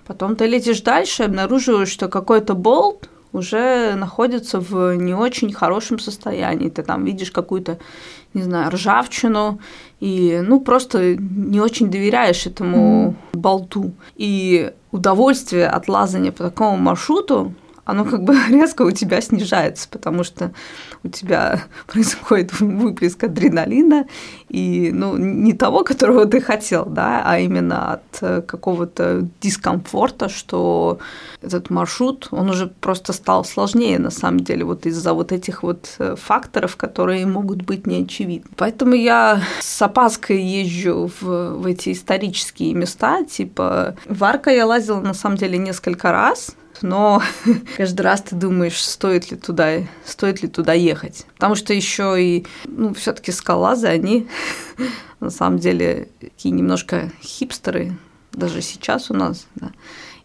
Потом 0.05 0.35
ты 0.35 0.47
летишь 0.47 0.81
дальше, 0.81 1.23
обнаруживаешь, 1.23 1.89
что 1.89 2.09
какой-то 2.09 2.53
болт 2.53 3.09
уже 3.31 3.95
находится 3.95 4.59
в 4.59 4.95
не 4.95 5.13
очень 5.13 5.51
хорошем 5.51 5.99
состоянии. 5.99 6.69
Ты 6.69 6.83
там 6.83 7.03
видишь 7.03 7.31
какую-то, 7.31 7.79
не 8.33 8.43
знаю, 8.43 8.71
ржавчину, 8.71 9.59
и 9.99 10.41
ну 10.43 10.59
просто 10.59 11.15
не 11.15 11.61
очень 11.61 11.89
доверяешь 11.89 12.45
этому 12.45 13.15
болту. 13.33 13.91
И 14.15 14.71
удовольствие 14.91 15.67
от 15.67 15.87
лазания 15.87 16.31
по 16.31 16.43
такому 16.43 16.77
маршруту 16.77 17.53
оно 17.85 18.05
как 18.05 18.23
бы 18.23 18.35
резко 18.49 18.83
у 18.83 18.91
тебя 18.91 19.21
снижается, 19.21 19.87
потому 19.89 20.23
что 20.23 20.51
у 21.03 21.09
тебя 21.09 21.63
происходит 21.87 22.59
выплеск 22.59 23.23
адреналина, 23.23 24.05
и 24.49 24.91
ну, 24.93 25.17
не 25.17 25.53
того, 25.53 25.83
которого 25.83 26.25
ты 26.25 26.41
хотел, 26.41 26.85
да, 26.85 27.23
а 27.25 27.39
именно 27.39 27.93
от 27.93 28.03
э, 28.21 28.41
какого-то 28.41 29.27
дискомфорта, 29.41 30.29
что 30.29 30.99
этот 31.41 31.69
маршрут, 31.69 32.27
он 32.31 32.49
уже 32.49 32.67
просто 32.67 33.13
стал 33.13 33.43
сложнее 33.43 33.99
на 33.99 34.11
самом 34.11 34.39
деле, 34.41 34.63
вот 34.63 34.85
из-за 34.85 35.13
вот 35.13 35.31
этих 35.31 35.63
вот 35.63 35.95
э, 35.99 36.15
факторов, 36.15 36.77
которые 36.77 37.25
могут 37.25 37.63
быть 37.63 37.87
неочевидны. 37.87 38.49
Поэтому 38.55 38.93
я 38.93 39.41
с 39.59 39.81
опаской 39.81 40.41
езжу 40.41 41.11
в, 41.19 41.57
в 41.57 41.65
эти 41.65 41.91
исторические 41.91 42.73
места, 42.73 43.23
типа 43.25 43.95
в 44.07 44.23
Арка 44.23 44.51
я 44.51 44.65
лазила 44.65 44.99
на 44.99 45.13
самом 45.13 45.37
деле 45.37 45.57
несколько 45.57 46.11
раз, 46.11 46.55
но 46.83 47.23
каждый 47.77 48.01
раз 48.01 48.21
ты 48.21 48.35
думаешь, 48.35 48.83
стоит 48.83 49.31
ли 49.31 49.37
туда, 49.37 49.79
стоит 50.05 50.43
ли 50.43 50.47
туда 50.47 50.73
ехать. 50.73 51.25
Потому 51.33 51.55
что 51.55 51.73
еще 51.73 52.21
и, 52.21 52.45
ну, 52.65 52.93
все-таки 52.93 53.31
скалазы, 53.31 53.87
они 53.87 54.27
на 55.19 55.31
самом 55.31 55.57
деле 55.57 56.09
такие 56.19 56.51
немножко 56.51 57.11
хипстеры, 57.23 57.97
даже 58.31 58.61
сейчас 58.61 59.09
у 59.09 59.13
нас, 59.13 59.47
да, 59.55 59.71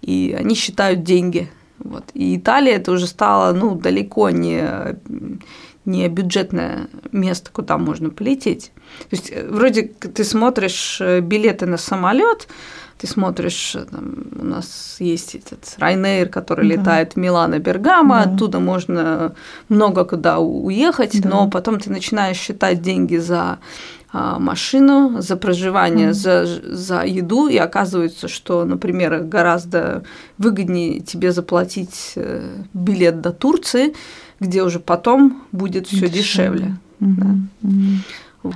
и 0.02 0.36
они 0.38 0.54
считают 0.54 1.02
деньги. 1.02 1.50
Вот. 1.78 2.04
И 2.12 2.36
Италия 2.36 2.74
это 2.74 2.90
уже 2.92 3.06
стало, 3.06 3.52
ну, 3.52 3.74
далеко 3.74 4.30
не 4.30 4.98
не 5.84 6.06
бюджетное 6.08 6.88
место, 7.12 7.50
куда 7.50 7.78
можно 7.78 8.10
полететь. 8.10 8.72
То 9.08 9.16
есть 9.16 9.30
э, 9.32 9.48
вроде 9.48 9.84
ты 9.84 10.22
смотришь 10.22 10.98
э, 11.00 11.20
билеты 11.20 11.64
на 11.64 11.78
самолет, 11.78 12.46
ты 12.98 13.06
смотришь, 13.06 13.76
э, 13.76 13.84
там, 13.84 14.14
у 14.38 14.44
нас 14.44 14.96
есть 14.98 15.34
этот 15.36 15.74
Райнейр, 15.78 16.28
который 16.28 16.68
да. 16.68 16.74
летает 16.74 17.12
в 17.12 17.16
Милано, 17.16 17.58
Бергамо, 17.58 18.24
да. 18.24 18.30
оттуда 18.30 18.58
можно 18.58 19.34
много 19.68 20.04
куда 20.04 20.38
уехать, 20.38 21.20
да. 21.20 21.28
но 21.28 21.48
потом 21.48 21.78
ты 21.78 21.90
начинаешь 21.90 22.36
считать 22.36 22.82
деньги 22.82 23.16
за 23.16 23.58
а, 24.10 24.38
машину, 24.38 25.20
за 25.20 25.36
проживание, 25.36 26.10
mm. 26.10 26.12
за, 26.12 26.46
за 26.46 27.02
еду, 27.04 27.46
и 27.46 27.56
оказывается, 27.56 28.26
что, 28.26 28.64
например, 28.64 29.20
гораздо 29.20 30.02
выгоднее 30.38 31.00
тебе 31.00 31.30
заплатить 31.30 32.12
э, 32.16 32.62
билет 32.72 33.20
до 33.20 33.32
Турции, 33.32 33.94
где 34.40 34.62
уже 34.62 34.80
потом 34.80 35.42
будет 35.52 35.86
все 35.86 36.08
дешевле. 36.08 36.76
Mm-hmm. 37.00 37.14
Да. 37.16 37.26
Mm-hmm. 37.62 37.96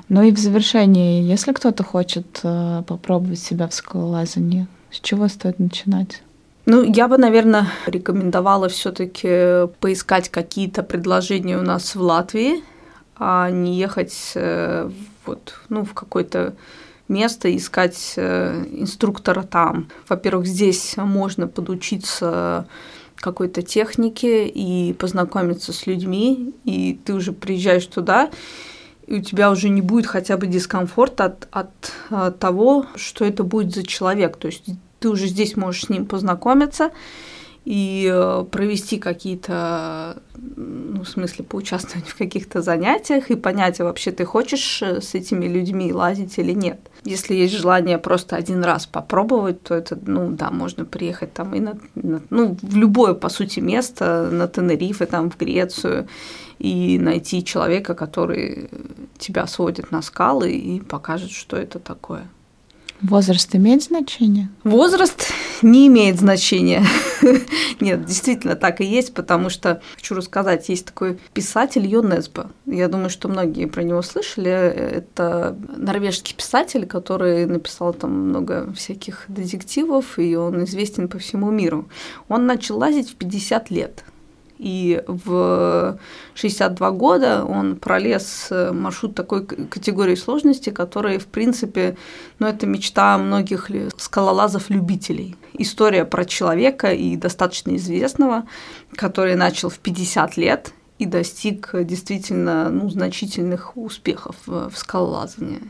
Ну 0.09 0.23
и 0.23 0.31
в 0.31 0.39
завершении, 0.39 1.23
если 1.23 1.53
кто-то 1.53 1.83
хочет 1.83 2.41
э, 2.43 2.83
попробовать 2.87 3.41
себя 3.41 3.67
в 3.69 3.75
скалолазании, 3.75 4.67
с 4.91 5.01
чего 5.01 5.29
стоит 5.29 5.59
начинать? 5.59 6.23
Ну, 6.67 6.85
я 6.85 7.09
бы, 7.09 7.19
наверное, 7.19 7.69
рекомендовала 7.87 8.69
все-таки 8.69 9.67
поискать 9.81 10.29
какие-то 10.29 10.83
предложения 10.83 11.59
у 11.59 11.63
нас 11.63 11.95
в 11.95 12.01
Латвии, 12.01 12.63
а 13.17 13.51
не 13.51 13.77
ехать 13.77 14.33
э, 14.37 14.89
вот, 15.27 15.55
ну, 15.69 15.85
в 15.85 15.95
какое-то 15.95 16.55
место 17.09 17.55
искать 17.55 18.15
э, 18.17 18.65
инструктора 18.71 19.43
там. 19.43 19.89
Во-первых, 20.09 20.47
здесь 20.47 20.97
можно 20.97 21.49
подучиться 21.49 22.67
какой-то 23.17 23.63
технике 23.63 24.47
и 24.49 24.93
познакомиться 24.93 25.73
с 25.73 25.87
людьми, 25.87 26.53
и 26.65 26.99
ты 27.05 27.15
уже 27.15 27.33
приезжаешь 27.33 27.87
туда, 27.87 28.31
и 29.07 29.15
у 29.17 29.23
тебя 29.23 29.51
уже 29.51 29.69
не 29.69 29.83
будет 29.83 30.07
хотя 30.07 30.37
бы 30.37 30.47
дискомфорта 30.47 31.25
от, 31.25 31.49
от, 31.51 31.93
от 32.11 32.39
того, 32.39 32.87
что 32.97 33.25
это 33.25 33.45
будет 33.45 33.75
за 33.75 33.85
человек. 33.85 34.37
То 34.37 34.47
есть 34.47 34.65
ты 35.01 35.09
уже 35.09 35.27
здесь 35.27 35.57
можешь 35.57 35.87
с 35.87 35.89
ним 35.89 36.07
познакомиться 36.07 36.91
и 37.65 38.11
э, 38.13 38.45
провести 38.51 38.99
какие-то, 38.99 40.21
ну, 40.35 41.05
в 41.05 41.09
смысле, 41.09 41.45
поучаствовать 41.45 42.09
в 42.09 42.17
каких-то 42.17 42.61
занятиях 42.61 43.31
и 43.31 43.37
понять, 43.37 43.81
а 43.81 43.85
вообще 43.85 44.11
ты 44.11 44.25
хочешь 44.25 44.83
э, 44.83 45.01
с 45.01 45.15
этими 45.15 45.47
людьми 45.47 45.93
лазить 45.93 46.39
или 46.39 46.53
нет. 46.53 46.81
Если 47.05 47.35
есть 47.35 47.55
желание 47.55 47.99
просто 47.99 48.35
один 48.35 48.65
раз 48.65 48.87
попробовать, 48.87 49.63
то 49.63 49.75
это, 49.77 49.97
ну, 50.07 50.31
да, 50.31 50.51
можно 50.51 50.85
приехать 50.85 51.35
там 51.35 51.55
и 51.55 51.61
на, 51.61 51.79
на 51.95 52.21
ну, 52.31 52.57
в 52.63 52.77
любое, 52.77 53.15
по 53.15 53.29
сути, 53.29 53.61
место, 53.61 54.29
на 54.31 54.49
Тенерифе, 54.49 55.07
там, 55.07 55.31
в 55.31 55.37
Грецию, 55.37 56.09
и 56.63 56.97
найти 56.97 57.45
человека, 57.45 57.95
который 57.95 58.71
тебя 59.19 59.49
сводит 59.49 59.91
на 59.91 60.01
скалы 60.01 60.53
и 60.53 60.79
покажет, 60.81 61.33
что 61.33 61.57
это 61.57 61.81
такое. 61.81 62.29
Возраст 63.01 63.53
имеет 63.57 63.83
значение? 63.83 64.49
Возраст 64.63 65.33
не 65.61 65.89
имеет 65.89 66.21
значения. 66.21 66.85
Нет, 67.81 68.05
действительно 68.05 68.55
так 68.55 68.81
и 68.81 68.85
есть, 68.85 69.13
потому 69.13 69.51
что, 69.51 69.83
хочу 69.97 70.15
рассказать, 70.15 70.69
есть 70.69 70.87
такой 70.87 71.19
писатель 71.35 71.85
Йонесба. 71.85 72.53
Я 72.67 72.87
думаю, 72.87 73.11
что 73.11 73.27
многие 73.27 73.67
про 73.67 73.83
него 73.83 74.01
слышали. 74.03 74.53
Это 74.53 75.57
норвежский 75.77 76.37
писатель, 76.37 76.87
который 76.87 77.45
написал 77.47 77.93
там 77.93 78.13
много 78.29 78.73
всяких 78.75 79.25
детективов, 79.27 80.17
и 80.21 80.37
он 80.37 80.63
известен 80.63 81.09
по 81.09 81.19
всему 81.19 81.51
миру. 81.51 81.89
Он 82.29 82.47
начал 82.47 82.79
лазить 82.79 83.11
в 83.11 83.17
50 83.17 83.71
лет. 83.71 84.05
И 84.63 85.03
в 85.09 85.99
62 86.35 86.91
года 86.93 87.45
он 87.45 87.75
пролез 87.75 88.47
э, 88.51 88.71
маршрут 88.71 89.17
такой 89.17 89.45
категории 89.45 90.15
сложности, 90.15 90.71
которая, 90.71 91.19
в 91.19 91.27
принципе, 91.27 91.97
ну, 92.39 92.47
это 92.47 92.65
мечта 92.69 93.19
многих 93.19 93.71
скалолазов-любителей. 93.97 95.35
История 95.55 96.05
про 96.05 96.25
человека 96.25 96.93
и 96.93 97.17
достаточно 97.17 97.75
известного, 97.75 98.45
который 98.95 99.35
начал 99.35 99.69
в 99.69 99.81
50 99.81 100.37
лет 100.37 100.73
и 101.01 101.07
достиг 101.07 101.71
действительно 101.73 102.71
ну, 102.71 102.89
значительных 102.89 103.77
успехов 103.77 104.37
в 104.47 104.71
скалолазании. 104.77 105.61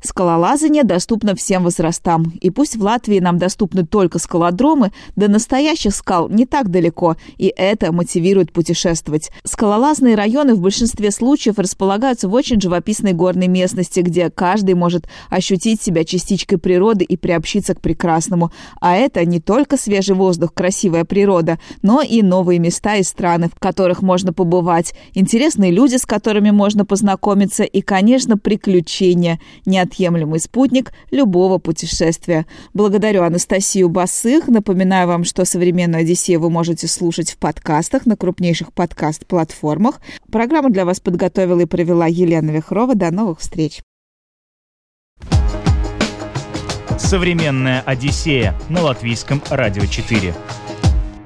Скалолазание 0.00 0.84
доступно 0.84 1.34
всем 1.34 1.64
возрастам. 1.64 2.32
И 2.40 2.50
пусть 2.50 2.76
в 2.76 2.82
Латвии 2.82 3.18
нам 3.18 3.38
доступны 3.38 3.84
только 3.84 4.18
скалодромы, 4.18 4.92
до 5.16 5.28
настоящих 5.28 5.94
скал 5.94 6.28
не 6.28 6.46
так 6.46 6.70
далеко, 6.70 7.16
и 7.36 7.52
это 7.56 7.92
мотивирует 7.92 8.52
путешествовать. 8.52 9.30
Скалолазные 9.44 10.14
районы 10.14 10.54
в 10.54 10.60
большинстве 10.60 11.10
случаев 11.10 11.58
располагаются 11.58 12.28
в 12.28 12.34
очень 12.34 12.60
живописной 12.60 13.12
горной 13.12 13.48
местности, 13.48 14.00
где 14.00 14.30
каждый 14.30 14.74
может 14.74 15.08
ощутить 15.30 15.82
себя 15.82 16.04
частичкой 16.04 16.58
природы 16.58 17.04
и 17.04 17.16
приобщиться 17.16 17.74
к 17.74 17.80
прекрасному. 17.80 18.52
А 18.80 18.94
это 18.94 19.24
не 19.24 19.40
только 19.40 19.76
свежий 19.76 20.14
воздух, 20.14 20.54
красивая 20.54 21.04
природа, 21.04 21.58
но 21.82 22.02
и 22.02 22.22
новые 22.22 22.60
места 22.60 22.96
и 22.96 23.02
страны, 23.02 23.48
в 23.48 23.58
которых 23.58 24.02
можно 24.02 24.32
побывать, 24.32 24.94
интересные 25.14 25.72
люди, 25.72 25.96
с 25.96 26.06
которыми 26.06 26.50
можно 26.50 26.84
познакомиться, 26.84 27.64
и, 27.64 27.80
конечно, 27.80 28.38
приключения– 28.38 29.40
неотъемлемый 29.88 30.40
спутник 30.40 30.92
любого 31.10 31.58
путешествия. 31.58 32.46
Благодарю 32.74 33.22
Анастасию 33.22 33.88
Басых. 33.88 34.48
Напоминаю 34.48 35.08
вам, 35.08 35.24
что 35.24 35.44
«Современную 35.44 36.02
Одиссею» 36.02 36.40
вы 36.40 36.50
можете 36.50 36.86
слушать 36.86 37.32
в 37.32 37.38
подкастах 37.38 38.06
на 38.06 38.16
крупнейших 38.16 38.72
подкаст-платформах. 38.72 40.00
Программу 40.30 40.70
для 40.70 40.84
вас 40.84 41.00
подготовила 41.00 41.60
и 41.60 41.66
провела 41.66 42.06
Елена 42.06 42.50
Вихрова. 42.50 42.94
До 42.94 43.10
новых 43.10 43.40
встреч! 43.40 43.80
«Современная 46.98 47.80
Одиссея» 47.82 48.54
на 48.68 48.82
Латвийском 48.82 49.42
радио 49.50 49.86
4. 49.86 50.34